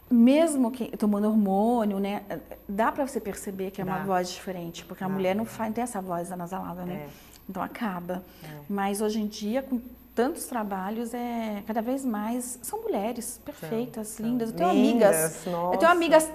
mesmo 0.10 0.72
que 0.72 0.96
tomando 0.96 1.28
hormônio, 1.28 2.00
né, 2.00 2.22
dá 2.68 2.94
para 2.94 3.06
você 3.06 3.20
perceber 3.20 3.72
que 3.72 3.82
é 3.82 3.84
uma 3.84 4.06
voz 4.06 4.32
diferente, 4.32 4.86
porque 4.86 5.04
a 5.04 5.10
mulher 5.10 5.36
não, 5.36 5.44
faz, 5.44 5.74
tem 5.74 5.84
essa 5.84 6.02
voz 6.02 6.32
anasalada, 6.32 6.86
né? 6.86 7.08
É. 7.08 7.37
Então 7.50 7.62
acaba. 7.62 8.24
É. 8.44 8.48
Mas 8.70 9.02
hoje 9.02 9.20
em 9.20 9.28
dia, 9.28 9.62
com 9.62 9.82
tantos 10.14 10.46
trabalhos, 10.46 11.14
é 11.14 11.64
cada 11.66 11.82
vez 11.82 12.04
mais 12.04 12.60
são 12.62 12.82
mulheres 12.82 13.40
perfeitas, 13.46 14.08
são, 14.10 14.26
lindas. 14.26 14.50
Eu 14.50 14.56
tenho 14.56 14.72
lindas, 14.74 15.16
amigas. 15.16 15.46
Nossa. 15.46 15.76
Eu 15.76 15.80
tenho 15.80 15.92
amigas 15.92 16.30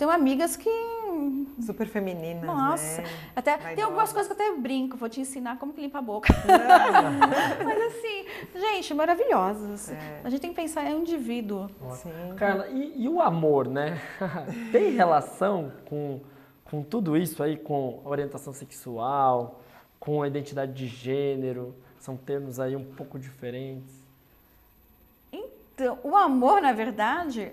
tenho 0.00 0.10
amigas 0.10 0.56
que. 0.56 0.70
Super 1.60 1.86
femininas. 1.86 2.42
Nossa. 2.42 3.02
Né? 3.02 3.08
Até, 3.36 3.58
tem 3.74 3.84
algumas 3.84 4.10
coisas 4.10 4.32
que 4.32 4.42
eu 4.42 4.48
até 4.48 4.58
brinco, 4.58 4.96
vou 4.96 5.10
te 5.10 5.20
ensinar 5.20 5.58
como 5.58 5.74
que 5.74 5.80
limpa 5.82 5.98
a 5.98 6.02
boca. 6.02 6.32
Mas 7.62 7.82
assim, 7.82 8.24
gente, 8.58 8.94
maravilhosas. 8.94 9.90
É. 9.90 10.22
A 10.24 10.30
gente 10.30 10.40
tem 10.40 10.50
que 10.50 10.56
pensar 10.56 10.90
em 10.90 10.94
um 10.94 11.00
indivíduo. 11.00 11.68
Sim. 11.96 12.34
Carla, 12.34 12.66
e, 12.68 13.02
e, 13.04 13.08
o 13.10 13.20
amor, 13.20 13.68
né? 13.68 14.00
tem 14.72 14.92
relação 14.92 15.70
com, 15.84 16.22
com 16.64 16.82
tudo 16.82 17.14
isso 17.14 17.42
aí, 17.42 17.58
com 17.58 18.00
orientação 18.02 18.54
sexual, 18.54 19.59
com 20.00 20.22
a 20.22 20.26
identidade 20.26 20.72
de 20.72 20.88
gênero? 20.88 21.76
São 22.00 22.16
termos 22.16 22.58
aí 22.58 22.74
um 22.74 22.84
pouco 22.84 23.18
diferentes. 23.18 23.94
Então, 25.30 25.98
o 26.02 26.16
amor, 26.16 26.60
na 26.60 26.72
verdade, 26.72 27.52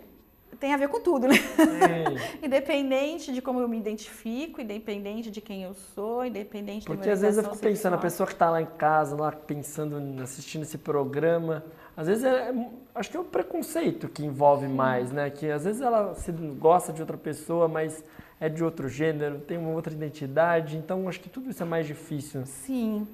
tem 0.60 0.74
a 0.74 0.78
ver 0.78 0.88
com 0.88 1.00
tudo, 1.00 1.28
né? 1.28 1.36
independente 2.42 3.32
de 3.32 3.42
como 3.42 3.60
eu 3.60 3.68
me 3.68 3.78
identifico, 3.78 4.62
independente 4.62 5.30
de 5.30 5.42
quem 5.42 5.64
eu 5.64 5.74
sou, 5.74 6.26
independente 6.26 6.86
Porque 6.86 7.10
às 7.10 7.22
vezes 7.22 7.38
eu 7.38 7.44
fico 7.44 7.58
pensando, 7.58 7.94
a 7.94 7.98
pessoa 7.98 8.26
que 8.26 8.34
está 8.34 8.50
lá 8.50 8.62
em 8.62 8.66
casa, 8.66 9.16
lá 9.16 9.32
pensando, 9.32 10.22
assistindo 10.22 10.64
esse 10.64 10.78
programa, 10.78 11.64
às 11.96 12.08
vezes 12.08 12.24
é, 12.24 12.54
acho 12.96 13.12
que 13.12 13.18
é 13.18 13.20
o 13.20 13.24
preconceito 13.24 14.08
que 14.08 14.26
envolve 14.26 14.68
mais, 14.68 15.12
né? 15.12 15.30
Que 15.30 15.52
às 15.52 15.66
vezes 15.66 15.82
ela 15.82 16.16
se 16.16 16.32
gosta 16.32 16.92
de 16.92 17.02
outra 17.02 17.18
pessoa, 17.18 17.68
mas 17.68 18.04
é 18.40 18.48
de 18.48 18.64
outro 18.64 18.88
gênero, 18.88 19.40
tem 19.40 19.58
uma 19.58 19.72
outra 19.72 19.92
identidade, 19.92 20.78
então 20.78 21.10
acho 21.10 21.20
que 21.20 21.30
tudo 21.30 21.50
isso 21.50 21.64
é 21.64 21.66
mais 21.66 21.88
difícil. 21.88 22.46
Sim. 22.46 23.08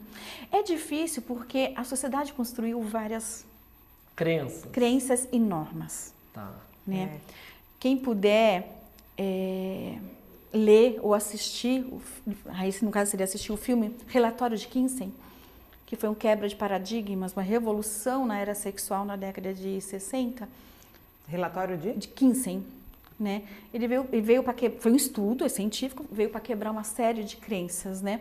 É 0.52 0.62
difícil 0.64 1.22
porque 1.22 1.74
a 1.76 1.84
sociedade 1.84 2.34
construiu 2.34 2.82
várias 2.82 3.46
crenças, 4.16 4.70
crenças 4.72 5.28
e 5.32 5.40
normas. 5.40 6.14
Tá. 6.34 6.52
Né? 6.86 7.04
É. 7.04 7.20
quem 7.80 7.96
puder 7.96 8.68
é, 9.18 9.98
ler 10.52 11.00
ou 11.02 11.14
assistir, 11.14 11.86
aí 12.48 12.76
no 12.82 12.92
caso 12.92 13.12
seria 13.12 13.24
assistir 13.24 13.54
o 13.54 13.58
filme 13.58 13.96
Relatório 14.08 14.58
de 14.58 14.68
Kinsey, 14.68 15.14
que 15.86 15.96
foi 15.96 16.10
um 16.10 16.16
quebra 16.16 16.50
de 16.50 16.56
paradigmas, 16.56 17.32
uma 17.32 17.42
revolução 17.42 18.26
na 18.26 18.38
era 18.38 18.54
sexual 18.54 19.06
na 19.06 19.16
década 19.16 19.54
de 19.54 19.80
60. 19.80 20.50
Relatório 21.28 21.78
de? 21.78 21.94
De 21.94 22.08
Kinsey. 22.10 22.62
Né? 23.24 23.44
Ele 23.74 23.88
veio, 23.88 24.06
ele 24.12 24.22
veio 24.22 24.44
para 24.44 24.54
que 24.54 24.70
foi 24.70 24.92
um 24.92 24.98
estudo, 24.98 25.46
é 25.46 25.50
científico, 25.50 26.06
veio 26.12 26.30
para 26.30 26.42
quebrar 26.42 26.72
uma 26.72 26.84
série 26.84 27.24
de 27.24 27.38
crenças, 27.38 28.02
né? 28.02 28.20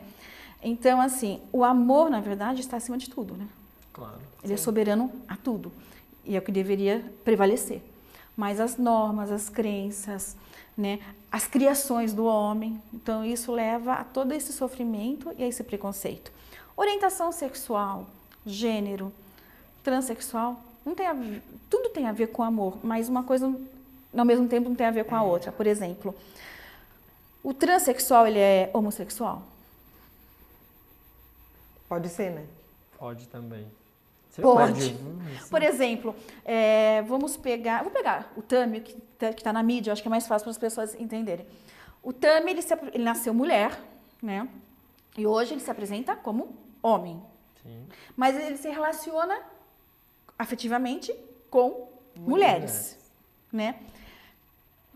Então, 0.63 1.01
assim, 1.01 1.41
o 1.53 1.65
amor, 1.65 2.09
na 2.09 2.21
verdade, 2.21 2.61
está 2.61 2.77
acima 2.77 2.97
de 2.97 3.11
tudo, 3.11 3.35
né? 3.35 3.49
Claro. 3.93 4.21
Ele 4.45 4.53
é 4.53 4.57
sim. 4.57 4.63
é 4.63 4.65
soberano 4.65 5.11
a 5.27 5.37
tudo 5.37 5.73
e 6.25 6.37
é 6.37 6.39
o 6.39 6.43
que 6.43 6.53
deveria 6.53 7.05
prevalecer. 7.25 7.83
Mas 8.37 8.61
as 8.61 8.77
normas, 8.77 9.33
as 9.33 9.49
crenças, 9.49 10.37
né, 10.79 11.01
as 11.33 11.49
criações 11.49 12.13
do 12.15 12.27
homem, 12.27 12.81
então 12.95 13.25
isso 13.25 13.51
leva 13.51 13.95
a 13.95 14.05
todo 14.05 14.31
esse 14.33 14.53
sofrimento 14.53 15.35
e 15.37 15.43
a 15.43 15.49
esse 15.49 15.65
preconceito. 15.65 16.31
Orientação 16.77 17.33
sexual, 17.33 18.07
gênero, 18.47 19.13
transexual, 19.83 20.63
não 20.87 20.95
tem 20.95 21.13
ver, 21.13 21.43
tudo 21.69 21.89
tem 21.89 22.07
a 22.07 22.13
ver 22.13 22.29
com 22.29 22.45
amor, 22.45 22.79
mas 22.85 23.09
uma 23.09 23.25
coisa 23.25 23.53
ao 24.17 24.25
mesmo 24.25 24.49
tempo 24.49 24.69
não 24.69 24.77
tem 24.77 24.87
a 24.87 24.91
ver 24.91 25.05
com 25.05 25.15
a 25.15 25.23
outra. 25.23 25.51
Por 25.53 25.67
exemplo, 25.67 26.15
o 27.43 27.53
transexual 27.55 28.27
ele 28.27 28.39
é 28.39 28.71
homossexual? 28.73 29.43
Pode 31.89 32.09
ser, 32.09 32.31
né? 32.31 32.47
Pode 32.99 33.27
também. 33.29 33.67
Você 34.31 34.41
pode. 34.41 34.95
Hum, 34.95 35.19
Por 35.51 35.63
exemplo, 35.63 36.17
é, 36.45 37.03
vamos 37.03 37.37
pegar, 37.37 37.83
vou 37.83 37.93
pegar 37.93 38.33
o 38.35 38.41
Tami, 38.41 38.81
que 38.81 38.97
está 39.13 39.33
tá 39.33 39.53
na 39.53 39.63
mídia, 39.63 39.93
acho 39.93 40.01
que 40.01 40.09
é 40.09 40.11
mais 40.11 40.27
fácil 40.27 40.45
para 40.45 40.53
as 40.53 40.59
pessoas 40.59 40.95
entenderem. 40.95 41.47
O 42.03 42.13
Tami, 42.15 42.53
ele, 42.53 42.63
se, 42.63 42.73
ele 42.95 43.05
nasceu 43.05 43.35
mulher, 43.35 43.79
né? 44.23 44.49
E 45.19 45.27
hoje 45.27 45.53
ele 45.53 45.61
se 45.61 45.71
apresenta 45.71 46.17
como 46.17 46.57
homem. 46.83 47.23
Sim. 47.63 47.87
Mas 48.17 48.35
ele 48.37 48.57
se 48.57 48.71
relaciona 48.71 49.39
afetivamente 50.39 51.15
com 51.51 51.89
mulheres, 52.17 52.99
né? 53.53 53.81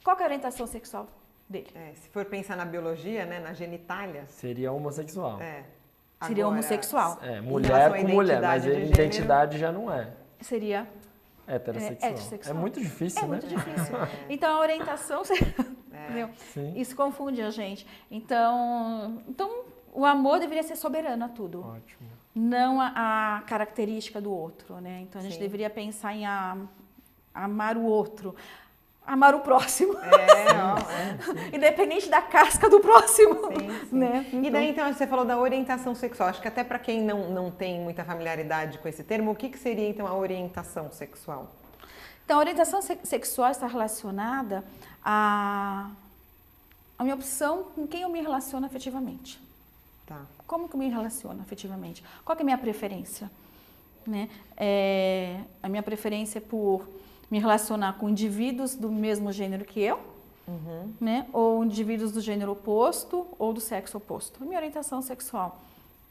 Qual 0.06 0.16
é 0.16 0.22
a 0.22 0.24
orientação 0.24 0.68
sexual 0.68 1.08
dele? 1.48 1.66
É, 1.74 1.92
se 1.94 2.08
for 2.10 2.24
pensar 2.26 2.56
na 2.56 2.64
biologia, 2.64 3.26
né, 3.26 3.40
na 3.40 3.52
genitália... 3.52 4.24
Seria 4.28 4.70
homossexual. 4.70 5.40
É. 5.40 5.64
Seria 6.22 6.44
Agora, 6.44 6.60
homossexual. 6.60 7.18
É, 7.20 7.40
mulher 7.40 7.90
com 7.90 8.06
mulher, 8.06 8.40
mas 8.40 8.64
a 8.64 8.70
identidade 8.72 9.58
já 9.58 9.72
não 9.72 9.92
é. 9.92 10.12
Seria 10.40 10.86
heterossexual. 11.48 12.08
É, 12.08 12.12
heterossexual. 12.12 12.56
é 12.56 12.60
muito 12.60 12.80
difícil, 12.80 13.18
é 13.18 13.22
né? 13.22 13.28
muito 13.28 13.48
difícil. 13.48 13.96
Então 14.30 14.56
a 14.56 14.60
orientação, 14.60 15.22
é. 15.92 16.28
isso 16.76 16.94
confunde 16.94 17.42
a 17.42 17.50
gente. 17.50 17.84
Então, 18.08 19.24
então 19.26 19.64
o 19.92 20.04
amor 20.04 20.38
deveria 20.38 20.62
ser 20.62 20.76
soberano 20.76 21.24
a 21.24 21.28
tudo. 21.28 21.66
Ótimo. 21.66 22.08
Não 22.32 22.80
a, 22.80 23.38
a 23.38 23.40
característica 23.40 24.20
do 24.20 24.32
outro, 24.32 24.80
né? 24.80 25.00
Então 25.00 25.20
a 25.20 25.24
gente 25.24 25.34
Sim. 25.34 25.40
deveria 25.40 25.68
pensar 25.68 26.14
em 26.14 26.24
a, 26.24 26.56
amar 27.34 27.76
o 27.76 27.84
outro, 27.84 28.34
amar 29.06 29.34
o 29.34 29.40
próximo. 29.40 29.94
É, 29.98 30.52
ó, 30.58 31.52
é 31.52 31.56
Independente 31.56 32.08
da 32.08 32.20
casca 32.20 32.68
do 32.68 32.80
próximo. 32.80 33.48
Sim, 33.48 33.88
sim. 33.88 33.96
Né? 33.96 34.26
Então. 34.28 34.44
E 34.44 34.50
daí, 34.50 34.70
então, 34.70 34.92
você 34.92 35.06
falou 35.06 35.24
da 35.24 35.38
orientação 35.38 35.94
sexual. 35.94 36.28
Acho 36.28 36.42
que 36.42 36.48
até 36.48 36.64
para 36.64 36.78
quem 36.78 37.02
não, 37.02 37.30
não 37.30 37.50
tem 37.50 37.80
muita 37.80 38.04
familiaridade 38.04 38.78
com 38.78 38.88
esse 38.88 39.04
termo, 39.04 39.30
o 39.30 39.36
que, 39.36 39.48
que 39.48 39.58
seria, 39.58 39.88
então, 39.88 40.06
a 40.06 40.14
orientação 40.14 40.90
sexual? 40.90 41.50
Então, 42.24 42.38
a 42.38 42.40
orientação 42.40 42.82
se 42.82 42.98
sexual 43.04 43.52
está 43.52 43.68
relacionada 43.68 44.64
a, 45.04 45.88
a 46.98 47.04
minha 47.04 47.14
opção 47.14 47.64
com 47.74 47.86
quem 47.86 48.02
eu 48.02 48.08
me 48.08 48.20
relaciono 48.20 48.66
afetivamente. 48.66 49.40
Tá. 50.04 50.20
Como 50.46 50.68
que 50.68 50.74
eu 50.74 50.78
me 50.78 50.88
relaciono 50.88 51.40
afetivamente? 51.40 52.02
Qual 52.24 52.36
é 52.36 52.40
a 52.40 52.44
minha 52.44 52.58
preferência? 52.58 53.30
Né? 54.04 54.28
É, 54.56 55.40
a 55.62 55.68
minha 55.68 55.82
preferência 55.82 56.38
é 56.38 56.40
por 56.40 56.86
me 57.30 57.38
relacionar 57.38 57.94
com 57.94 58.08
indivíduos 58.08 58.74
do 58.74 58.90
mesmo 58.90 59.32
gênero 59.32 59.64
que 59.64 59.80
eu, 59.80 59.98
uhum. 60.46 60.92
né? 61.00 61.26
Ou 61.32 61.64
indivíduos 61.64 62.12
do 62.12 62.20
gênero 62.20 62.52
oposto 62.52 63.26
ou 63.38 63.52
do 63.52 63.60
sexo 63.60 63.96
oposto. 63.98 64.44
Minha 64.44 64.58
orientação 64.58 65.02
sexual. 65.02 65.60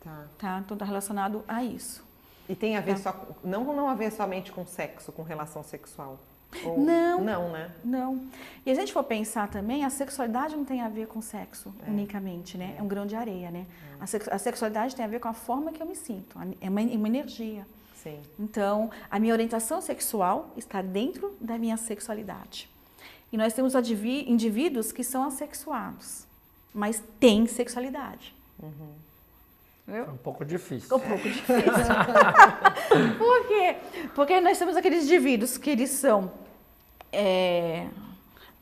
Tá. 0.04 0.26
Tá? 0.38 0.62
Então 0.64 0.78
tá 0.78 0.86
relacionado 0.86 1.44
a 1.48 1.64
isso. 1.64 2.04
E 2.48 2.56
tem 2.56 2.78
a 2.78 2.82
ver 2.82 3.00
tá. 3.00 3.12
só 3.12 3.28
não 3.44 3.64
não 3.76 3.90
a 3.90 3.96
ver 3.96 4.12
somente 4.12 4.52
com 4.52 4.66
sexo, 4.66 5.12
com 5.12 5.24
relação 5.24 5.64
sexual. 5.64 6.20
Ou... 6.64 6.80
Não. 6.80 7.22
Não, 7.22 7.50
né? 7.50 7.72
Não. 7.84 8.22
E 8.66 8.72
a 8.72 8.76
gente 8.76 8.94
for 8.94 9.04
pensar 9.04 9.50
também, 9.50 9.84
a 9.84 9.90
sexualidade 9.90 10.56
não 10.56 10.64
tem 10.64 10.82
a 10.82 10.88
ver 10.88 11.08
com 11.08 11.22
sexo 11.22 11.74
é. 11.86 11.90
unicamente, 11.90 12.58
né? 12.58 12.76
É 12.78 12.84
um 12.84 12.88
grão 12.88 13.06
de 13.06 13.16
areia, 13.16 13.52
né? 13.52 13.66
É. 14.00 14.04
A, 14.04 14.08
sex 14.08 14.28
a, 14.28 14.38
sexualidade 14.38 14.96
tem 14.96 15.04
a 15.04 15.08
ver 15.08 15.20
com 15.20 15.28
a 15.28 15.34
forma 15.34 15.72
que 15.72 15.82
eu 15.82 15.88
me 15.88 15.96
sinto, 15.96 16.38
é 16.62 16.70
uma, 16.70 16.82
é 16.82 16.96
uma 16.96 17.08
energia. 17.08 17.66
Sim. 18.06 18.22
Então, 18.40 18.92
a 19.10 19.18
minha 19.18 19.34
orientação 19.34 19.82
sexual 19.82 20.54
está 20.56 20.80
dentro 20.80 21.36
da 21.42 21.58
minha 21.58 21.76
sexualidade. 21.76 22.70
E 23.34 23.38
nós 23.38 23.52
temos 23.54 23.74
indivíduos 23.74 24.92
que 24.92 25.04
são 25.04 25.24
assexuados, 25.24 26.28
mas 26.72 27.02
têm 27.20 27.48
sexualidade. 27.48 28.32
Uhum. 28.62 28.94
É 29.88 30.04
um 30.04 30.18
pouco 30.18 30.46
difícil. 30.46 30.96
Um 30.96 31.00
pouco 31.00 31.24
difícil. 31.24 31.64
Por 33.18 33.48
quê? 33.48 33.78
Porque 34.14 34.40
nós 34.40 34.60
temos 34.60 34.78
aqueles 34.78 35.06
indivíduos 35.06 35.58
que 35.58 35.72
eles 35.72 35.90
são. 35.90 36.32
É, 37.12 37.88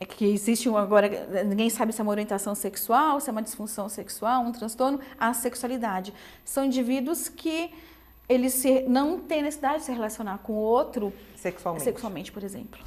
é 0.00 0.06
que 0.06 0.24
existe 0.24 0.70
um, 0.70 0.76
agora, 0.76 1.44
ninguém 1.44 1.68
sabe 1.68 1.92
se 1.92 2.00
é 2.00 2.02
uma 2.02 2.10
orientação 2.10 2.54
sexual, 2.54 3.20
se 3.20 3.28
é 3.28 3.32
uma 3.32 3.42
disfunção 3.42 3.90
sexual, 3.90 4.42
um 4.42 4.52
transtorno, 4.52 5.00
a 5.20 5.34
sexualidade. 5.34 6.14
São 6.46 6.64
indivíduos 6.64 7.28
que 7.28 7.70
ele 8.28 8.48
se, 8.50 8.82
não 8.88 9.18
tem 9.18 9.42
necessidade 9.42 9.78
de 9.78 9.84
se 9.84 9.92
relacionar 9.92 10.38
com 10.38 10.52
o 10.52 10.56
outro 10.56 11.12
sexualmente, 11.36 11.84
sexualmente 11.84 12.32
por 12.32 12.42
exemplo. 12.42 12.80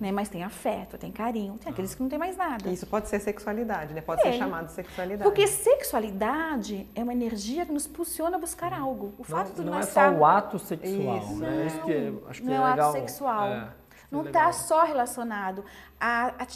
Né? 0.00 0.12
Mas 0.12 0.28
tem 0.28 0.44
afeto, 0.44 0.96
tem 0.96 1.10
carinho, 1.10 1.58
tem 1.58 1.72
aqueles 1.72 1.92
que 1.92 2.00
não 2.00 2.08
tem 2.08 2.18
mais 2.18 2.36
nada. 2.36 2.70
Isso 2.70 2.86
pode 2.86 3.08
ser 3.08 3.18
sexualidade, 3.18 3.92
né? 3.92 4.00
Pode 4.00 4.20
é. 4.20 4.30
ser 4.30 4.38
chamado 4.38 4.66
de 4.66 4.72
sexualidade. 4.72 5.28
Porque 5.28 5.48
sexualidade 5.48 6.86
é 6.94 7.02
uma 7.02 7.12
energia 7.12 7.66
que 7.66 7.72
nos 7.72 7.86
impulsiona 7.86 8.36
a 8.36 8.40
buscar 8.40 8.72
algo. 8.72 9.12
O 9.18 9.24
fato 9.24 9.48
não, 9.48 9.54
de 9.54 9.64
não 9.64 9.78
é 9.78 9.82
só 9.82 10.08
o 10.10 10.24
ato 10.24 10.56
sexual, 10.58 11.18
Isso. 11.18 11.36
né? 11.36 11.50
Não, 11.50 11.66
Isso 11.66 11.80
que 11.82 12.30
acho 12.30 12.40
que 12.40 12.46
não 12.46 12.52
é, 12.52 12.56
é 12.56 12.70
legal. 12.70 12.90
ato 12.90 12.98
sexual. 12.98 13.48
É, 13.48 13.68
não 14.10 14.24
está 14.24 14.52
só 14.52 14.84
relacionado 14.84 15.64
a, 16.00 16.28
a 16.38 16.46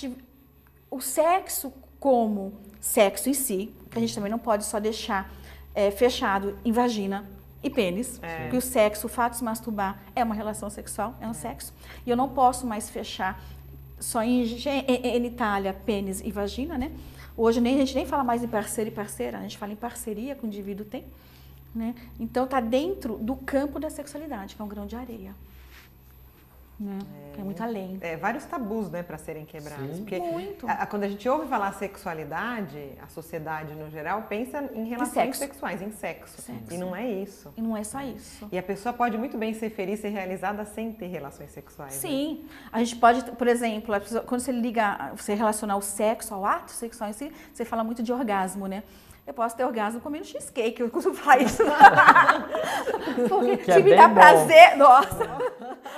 o 0.89 1.01
sexo 1.01 1.73
como 1.99 2.53
sexo 2.81 3.29
em 3.29 3.35
si, 3.35 3.75
que 3.91 3.99
a 3.99 4.01
gente 4.01 4.15
também 4.15 4.31
não 4.31 4.39
pode 4.39 4.65
só 4.65 4.79
deixar 4.79 5.31
é, 5.75 5.91
fechado 5.91 6.57
em 6.65 6.71
vagina, 6.71 7.29
e 7.63 7.71
pênis, 7.71 8.21
é. 8.23 8.49
que 8.49 8.57
o 8.57 8.61
sexo, 8.61 9.07
o 9.07 9.11
fato 9.11 9.33
de 9.33 9.39
se 9.39 9.45
masturbar 9.45 10.03
é 10.15 10.25
uma 10.25 10.35
relação 10.35 10.69
sexual, 10.69 11.15
é 11.21 11.29
um 11.29 11.35
sexo. 11.35 11.73
E 12.05 12.11
eu 12.11 12.17
não 12.17 12.29
posso 12.29 12.67
mais 12.67 12.91
fechar 12.91 13.41
só 14.01 14.23
em 14.23 14.45
genitália, 14.45 15.73
pênis 15.73 16.21
e 16.21 16.33
vagina, 16.33 16.77
né? 16.77 16.91
Hoje 17.37 17.61
nem, 17.61 17.77
a 17.77 17.79
gente 17.79 17.95
nem 17.95 18.05
fala 18.05 18.25
mais 18.25 18.43
em 18.43 18.49
parceiro 18.49 18.91
e 18.91 18.93
parceira, 18.93 19.39
a 19.39 19.43
gente 19.43 19.57
fala 19.57 19.73
em 19.73 19.77
parceria 19.77 20.35
que 20.35 20.45
o 20.45 20.47
indivíduo 20.47 20.85
tem. 20.85 21.05
Né? 21.75 21.95
Então 22.21 22.45
está 22.45 22.61
dentro 22.61 23.17
do 23.17 23.35
campo 23.35 23.81
da 23.81 23.89
sexualidade, 23.89 24.55
que 24.55 24.61
é 24.61 24.65
um 24.65 24.69
grão 24.69 24.87
de 24.87 24.95
areia 24.95 25.35
né? 26.83 26.99
É, 27.37 27.41
é 27.41 27.45
muito 27.45 27.63
além. 27.63 27.99
É, 28.01 28.17
vários 28.17 28.45
tabus, 28.45 28.91
né, 28.91 29.03
para 29.03 29.17
serem 29.17 29.45
quebrados. 29.45 29.97
Sim. 29.97 30.03
Porque 30.03 30.19
muito. 30.19 30.69
A, 30.69 30.87
quando 30.87 31.05
a 31.05 31.09
gente 31.09 31.27
ouve 31.29 31.47
falar 31.49 31.73
sexualidade, 31.73 32.93
a 33.01 33.09
sociedade 33.09 33.75
no 33.75 33.91
geral 33.91 34.23
pensa 34.29 34.69
em 34.75 34.85
relações 34.85 35.37
sexuais, 35.37 35.81
em 35.81 35.93
sexo. 35.93 36.43
sexo. 36.43 36.75
E 36.75 36.77
não 36.77 36.95
é 36.95 37.09
isso. 37.09 37.53
E 37.57 37.63
não 37.63 37.77
é 37.77 37.85
só 37.85 38.01
isso. 38.03 38.49
E 38.51 38.59
a 38.59 38.63
pessoa 38.63 38.93
pode 38.93 39.17
muito 39.17 39.39
bem 39.39 39.55
ser 39.55 39.71
feliz, 39.71 40.01
ser 40.01 40.11
realizada 40.11 40.65
sem 40.65 40.93
ter 40.93 41.07
relações 41.07 41.51
sexuais. 41.51 41.95
Né? 41.95 42.01
Sim. 42.01 42.41
Né? 42.43 42.49
A 42.73 42.79
gente 42.81 42.97
pode, 42.97 43.23
por 43.33 43.49
exemplo, 43.49 43.99
pessoa, 44.01 44.23
quando 44.23 44.41
você 44.41 44.53
liga, 44.53 45.13
você 45.17 45.35
relacionar 45.35 45.77
o 45.77 45.83
sexo 45.83 46.35
ao 46.35 46.45
ato 46.45 46.73
sexual 46.73 47.11
em 47.11 47.13
si, 47.13 47.33
você 47.53 47.65
fala 47.65 47.85
muito 47.85 48.03
de 48.03 48.13
orgasmo, 48.13 48.67
né? 48.67 48.83
Eu 49.25 49.33
posso 49.33 49.57
ter 49.57 49.65
orgasmo 49.65 50.01
comendo 50.01 50.25
cheesecake, 50.25 50.81
eu 50.81 50.91
costumo 50.91 51.15
falar 51.15 51.41
isso. 51.41 51.63
Porque 53.29 53.57
que 53.59 53.65
se 53.65 53.71
é 53.71 53.83
me 53.83 53.95
dá 53.95 54.09
prazer, 54.09 54.77
nossa. 54.77 55.31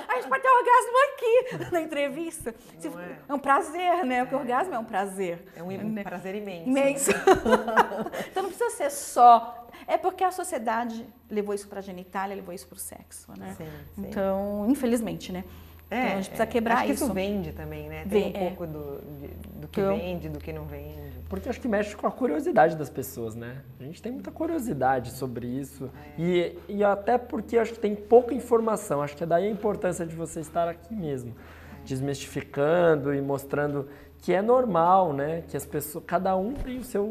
A 0.07 0.15
gente 0.15 0.27
pode 0.27 0.41
ter 0.41 0.49
orgasmo 0.49 0.93
aqui 1.13 1.71
na 1.71 1.81
entrevista. 1.81 2.55
É. 2.83 3.31
é. 3.31 3.33
um 3.33 3.39
prazer, 3.39 4.05
né? 4.05 4.21
Porque 4.21 4.35
é. 4.35 4.37
orgasmo 4.37 4.73
é 4.73 4.79
um 4.79 4.85
prazer. 4.85 5.45
É 5.55 5.63
um 5.63 5.67
né? 5.67 6.03
prazer 6.03 6.35
imenso. 6.35 6.69
Imenso. 6.69 7.11
então 8.31 8.43
não 8.43 8.49
precisa 8.49 8.69
ser 8.71 8.91
só. 8.91 9.67
É 9.87 9.97
porque 9.97 10.23
a 10.23 10.31
sociedade 10.31 11.05
levou 11.29 11.53
isso 11.53 11.67
para 11.67 11.79
a 11.79 11.81
genitália, 11.81 12.35
levou 12.35 12.53
isso 12.53 12.67
para 12.67 12.75
o 12.75 12.79
sexo, 12.79 13.31
né? 13.37 13.53
Sim, 13.57 13.67
sim. 13.95 14.07
Então, 14.07 14.65
infelizmente, 14.69 15.31
né? 15.31 15.43
É, 15.89 15.97
então 15.97 16.11
a 16.11 16.15
gente 16.15 16.29
precisa 16.29 16.47
quebrar 16.47 16.75
acho 16.75 16.85
que 16.85 16.91
isso. 16.93 17.03
isso 17.05 17.13
vende 17.13 17.51
também, 17.53 17.87
né? 17.87 18.05
Tem 18.09 18.29
um 18.29 18.31
pouco 18.31 18.65
do, 18.67 19.01
de, 19.21 19.27
do 19.61 19.67
que 19.67 19.81
então, 19.81 19.97
vende, 19.97 20.29
do 20.29 20.39
que 20.39 20.51
não 20.51 20.65
vende. 20.65 20.95
Porque 21.29 21.49
acho 21.49 21.59
que 21.61 21.67
mexe 21.67 21.95
com 21.95 22.07
a 22.07 22.11
curiosidade 22.11 22.75
das 22.75 22.89
pessoas, 22.89 23.35
né? 23.35 23.57
A 23.79 23.83
gente 23.83 24.01
tem 24.01 24.11
muita 24.11 24.31
curiosidade 24.31 25.11
sobre 25.11 25.47
isso. 25.47 25.89
É. 26.17 26.21
E, 26.21 26.59
e 26.69 26.83
até 26.83 27.17
porque 27.17 27.57
acho 27.57 27.73
que 27.73 27.79
tem 27.79 27.95
pouca 27.95 28.33
informação. 28.33 29.01
Acho 29.01 29.15
que 29.15 29.23
é 29.23 29.27
daí 29.27 29.45
a 29.47 29.49
importância 29.49 30.05
de 30.05 30.15
você 30.15 30.39
estar 30.39 30.67
aqui 30.67 30.93
mesmo. 30.93 31.35
desmistificando 31.83 33.13
e 33.13 33.21
mostrando 33.21 33.87
que 34.19 34.33
é 34.33 34.41
normal, 34.41 35.13
né? 35.13 35.43
Que 35.47 35.55
as 35.57 35.65
pessoas, 35.65 36.03
cada 36.05 36.35
um 36.35 36.53
tem 36.53 36.79
o 36.79 36.83
seu, 36.83 37.03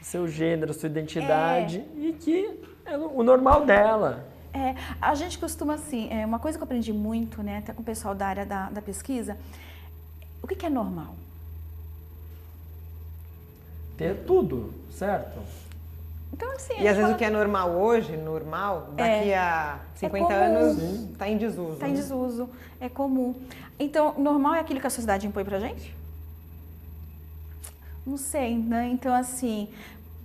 o 0.00 0.04
seu 0.04 0.26
gênero, 0.26 0.72
sua 0.72 0.88
identidade 0.88 1.84
É. 1.96 2.00
e 2.00 2.12
que 2.12 2.60
é 2.84 2.96
o 2.96 3.22
normal 3.22 3.64
dela. 3.66 4.24
É, 4.56 4.74
a 5.02 5.14
gente 5.14 5.38
costuma 5.38 5.74
assim, 5.74 6.08
é, 6.10 6.24
uma 6.24 6.38
coisa 6.38 6.56
que 6.56 6.62
eu 6.62 6.64
aprendi 6.64 6.90
muito, 6.92 7.42
né, 7.42 7.58
até 7.58 7.74
com 7.74 7.82
o 7.82 7.84
pessoal 7.84 8.14
da 8.14 8.26
área 8.26 8.46
da, 8.46 8.70
da 8.70 8.80
pesquisa, 8.80 9.36
o 10.42 10.46
que, 10.46 10.54
que 10.56 10.64
é 10.64 10.70
normal? 10.70 11.14
Ter 13.98 14.24
tudo, 14.24 14.72
certo? 14.90 15.38
Então, 16.32 16.50
assim, 16.52 16.74
E 16.74 16.88
às 16.88 16.96
vezes 16.96 17.02
fala- 17.02 17.14
o 17.14 17.18
que 17.18 17.24
é 17.24 17.30
normal 17.30 17.70
hoje, 17.70 18.16
normal, 18.16 18.90
daqui 18.94 19.32
a 19.34 19.78
50 19.94 20.24
comum. 20.26 20.40
anos 20.40 20.82
está 21.12 21.28
em 21.28 21.36
desuso. 21.36 21.72
Está 21.74 21.88
em 21.88 21.92
né? 21.92 21.96
desuso, 21.96 22.50
é 22.80 22.88
comum. 22.88 23.34
Então, 23.78 24.14
normal 24.18 24.54
é 24.54 24.60
aquilo 24.60 24.80
que 24.80 24.86
a 24.86 24.90
sociedade 24.90 25.26
impõe 25.26 25.44
pra 25.44 25.58
gente? 25.60 25.94
Não 28.06 28.16
sei, 28.16 28.56
né? 28.56 28.88
Então, 28.88 29.14
assim, 29.14 29.68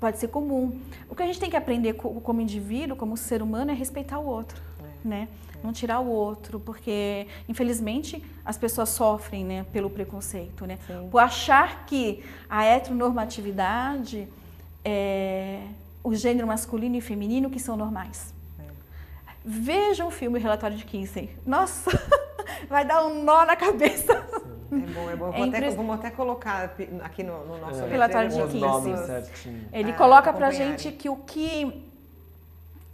pode 0.02 0.18
ser 0.18 0.28
comum. 0.30 0.78
O 1.08 1.16
que 1.16 1.22
a 1.24 1.26
gente 1.28 1.40
tem 1.40 1.50
que 1.50 1.56
aprender 1.56 1.94
co- 1.94 2.20
como 2.22 2.42
indivíduo, 2.42 2.98
como 2.98 3.16
ser 3.16 3.42
humano, 3.42 3.72
é 3.72 3.74
respeitar 3.74 4.18
o 4.20 4.26
outro, 4.26 4.60
né? 5.06 5.28
Não 5.64 5.72
tirar 5.72 6.00
o 6.00 6.08
outro, 6.10 6.60
porque, 6.60 7.28
infelizmente, 7.48 8.22
as 8.44 8.58
pessoas 8.58 8.90
sofrem, 8.90 9.46
né, 9.46 9.64
pelo 9.72 9.92
preconceito, 9.92 10.66
né? 10.66 10.80
Sim. 10.88 11.08
Por 11.12 11.20
achar 11.22 11.86
que 11.86 12.24
a 12.50 12.66
heteronormatividade 12.66 14.28
é 14.84 15.62
o 16.04 16.16
gênero 16.16 16.48
masculino 16.48 16.96
e 16.96 17.02
feminino 17.02 17.48
que 17.52 17.60
são 17.60 17.78
normais. 17.78 18.34
Vejam 19.46 20.08
o 20.08 20.12
filme 20.12 20.40
Relatório 20.40 20.76
de 20.76 20.84
Kinsey. 20.84 21.30
Nossa, 21.46 21.92
vai 22.68 22.84
dar 22.84 23.06
um 23.06 23.24
nó 23.24 23.46
na 23.46 23.56
cabeça. 23.56 24.28
É 24.72 24.76
bom, 24.94 25.10
é 25.10 25.16
bom. 25.16 25.34
É 25.34 25.38
Vou 25.38 25.44
até, 25.48 25.70
vamos 25.72 25.96
até 25.96 26.12
colocar 26.12 26.74
aqui 27.04 27.24
no, 27.24 27.46
no 27.46 27.58
nosso 27.60 27.82
É. 27.84 27.88
Relatório 27.90 28.30
de 28.30 28.36
Com 28.36 28.42
letreiro 28.44 28.68
os 28.68 28.72
Kinsey. 28.82 28.92
nomes 28.92 29.02
pessoas- 29.02 29.26
certinho. 29.28 29.68
Ele 29.74 29.92
Ah, 29.92 29.96
coloca 29.96 30.32
pra 30.34 30.52
gente 30.52 30.92
que 30.92 31.10
o 31.10 31.16
que, 31.18 31.88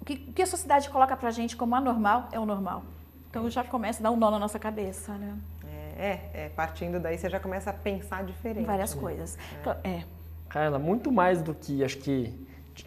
o 0.02 0.34
que 0.34 0.42
a 0.42 0.48
sociedade 0.48 0.90
coloca 0.90 1.16
pra 1.16 1.30
gente 1.32 1.56
como 1.56 1.76
anormal 1.76 2.30
é 2.32 2.40
o 2.40 2.46
normal. 2.46 2.84
Então 3.30 3.50
já 3.50 3.64
começa 3.64 4.02
a 4.02 4.04
dar 4.04 4.12
um 4.12 4.18
nó 4.18 4.32
na 4.32 4.40
nossa 4.40 4.58
cabeça, 4.58 5.14
né? 5.14 5.36
É, 6.00 6.06
é, 6.08 6.32
é, 6.46 6.50
partindo 6.56 7.00
daí 7.00 7.18
você 7.18 7.30
já 7.30 7.40
começa 7.40 7.70
a 7.70 7.74
pensar 7.74 8.24
diferente. 8.24 8.62
Em 8.64 8.66
várias 8.66 8.94
coisas. 8.94 9.38
É. 9.84 10.04
Carla, 10.50 10.80
muito 10.80 11.12
mais 11.12 11.42
do 11.42 11.54
que 11.54 11.84
acho 11.84 11.98
que 11.98 12.34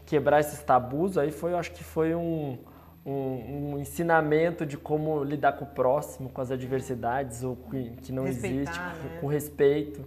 quebrar 0.07 0.41
esses 0.41 0.61
tabus, 0.63 1.19
aí 1.19 1.31
foi, 1.31 1.53
eu 1.53 1.59
acho 1.59 1.73
que 1.73 1.85
foi 1.85 2.15
um, 2.15 2.59
um, 3.05 3.73
um 3.73 3.79
ensinamento 3.79 4.67
de 4.67 4.77
como 4.77 5.23
lidar 5.25 5.53
com 5.53 5.65
o 5.65 5.69
próximo, 5.69 6.29
com 6.29 6.41
as 6.41 6.51
adversidades 6.51 7.43
ou 7.43 7.57
que, 7.57 7.91
que 8.03 8.13
não 8.13 8.25
Respeitar, 8.25 8.59
existe, 8.59 8.79
né? 8.79 9.19
com 9.21 9.27
respeito. 9.27 10.05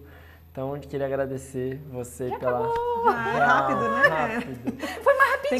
Então, 0.51 0.75
eu 0.75 0.81
queria 0.81 1.07
agradecer 1.07 1.81
você 1.91 2.29
pela. 2.39 2.71
Ah, 3.07 3.33
é 3.35 3.39
rápido, 3.39 3.81
né? 3.89 4.07
Rápido. 4.07 5.03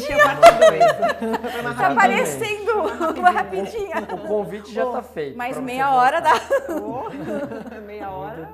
que 0.00 0.06
ter 0.14 0.22
parte 0.22 0.40
2. 0.40 1.52
Foi 1.52 1.62
mais 1.62 1.76
Tá 1.76 1.88
rápido. 1.88 2.00
parecendo 2.00 2.72
uma 3.18 3.30
rapidinha. 3.30 3.96
O 4.12 4.18
convite 4.28 4.72
já 4.72 4.84
está 4.84 5.02
feito. 5.02 5.36
Mais 5.36 5.58
meia 5.58 5.94
hora 5.94 6.20
dá. 6.20 6.32
Oh, 6.70 7.10
meia 7.86 8.10
hora. 8.10 8.48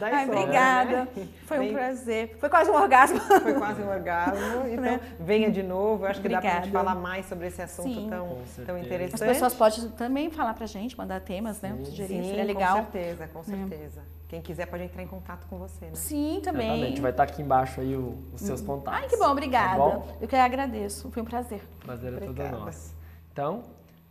Ai, 0.00 0.24
sobra, 0.26 0.40
obrigada. 0.40 0.90
né? 0.90 1.08
Foi 1.46 1.58
um 1.58 1.60
Bem- 1.60 1.72
prazer. 1.74 2.36
Foi 2.40 2.48
quase 2.48 2.70
um 2.70 2.74
orgasmo. 2.74 3.20
Foi 3.42 3.54
quase 3.54 3.82
um 3.82 3.88
orgasmo. 3.90 4.66
Então, 4.68 5.00
venha 5.20 5.50
de 5.50 5.62
novo. 5.62 6.04
Eu 6.04 6.10
acho 6.10 6.20
que 6.20 6.28
dá 6.28 6.40
pra 6.40 6.50
gente 6.50 6.58
Obrigada. 6.60 6.84
falar 6.88 7.00
mais 7.00 7.26
sobre 7.26 7.46
esse 7.48 7.60
assunto 7.62 7.88
Sim. 7.94 8.06
tão, 8.08 8.38
tão 8.66 8.78
interessante. 8.78 9.22
As 9.22 9.28
pessoas 9.28 9.54
podem 9.54 9.88
também 9.90 10.30
falar 10.30 10.54
pra 10.54 10.66
gente, 10.66 10.96
mandar 10.96 11.20
temas, 11.20 11.60
né? 11.60 11.76
Sugerir, 11.84 12.08
Sim, 12.22 12.24
seria 12.30 12.44
legal. 12.44 12.76
Com 12.78 12.92
certeza, 12.92 13.28
com 13.32 13.42
certeza. 13.44 14.02
Quem 14.32 14.40
quiser 14.40 14.64
pode 14.64 14.82
entrar 14.82 15.02
em 15.02 15.06
contato 15.06 15.46
com 15.46 15.58
você, 15.58 15.84
né? 15.84 15.90
Sim, 15.94 16.40
também. 16.42 16.66
Exatamente. 16.70 17.00
Vai 17.02 17.10
estar 17.10 17.22
aqui 17.24 17.42
embaixo 17.42 17.82
aí 17.82 17.94
o- 17.94 18.16
os 18.32 18.40
seus 18.40 18.62
contatos. 18.62 19.02
Ai, 19.02 19.06
que 19.06 19.14
bom, 19.18 19.26
obrigada. 19.30 19.76
Tá 19.76 19.90
bom? 19.90 20.16
Eu 20.22 20.26
que 20.26 20.34
agradeço. 20.34 21.10
Foi 21.10 21.20
um 21.22 21.26
prazer. 21.26 21.60
Prazer 21.84 22.14
é 22.14 22.20
todo 22.24 22.42
nosso. 22.48 22.94
Então, 23.30 23.62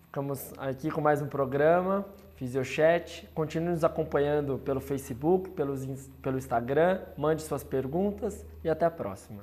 ficamos 0.05 0.53
aqui 0.59 0.91
com 0.91 1.01
mais 1.01 1.23
um 1.23 1.27
programa, 1.27 2.05
Fisiochat. 2.35 3.27
Continue 3.33 3.69
nos 3.71 3.83
acompanhando 3.83 4.59
pelo 4.59 4.79
Facebook, 4.79 5.49
pelos 5.49 5.83
pelo 6.21 6.37
Instagram. 6.37 7.01
Mande 7.17 7.41
suas 7.41 7.63
perguntas 7.63 8.45
e 8.63 8.69
até 8.69 8.85
a 8.85 8.91
próxima. 8.91 9.41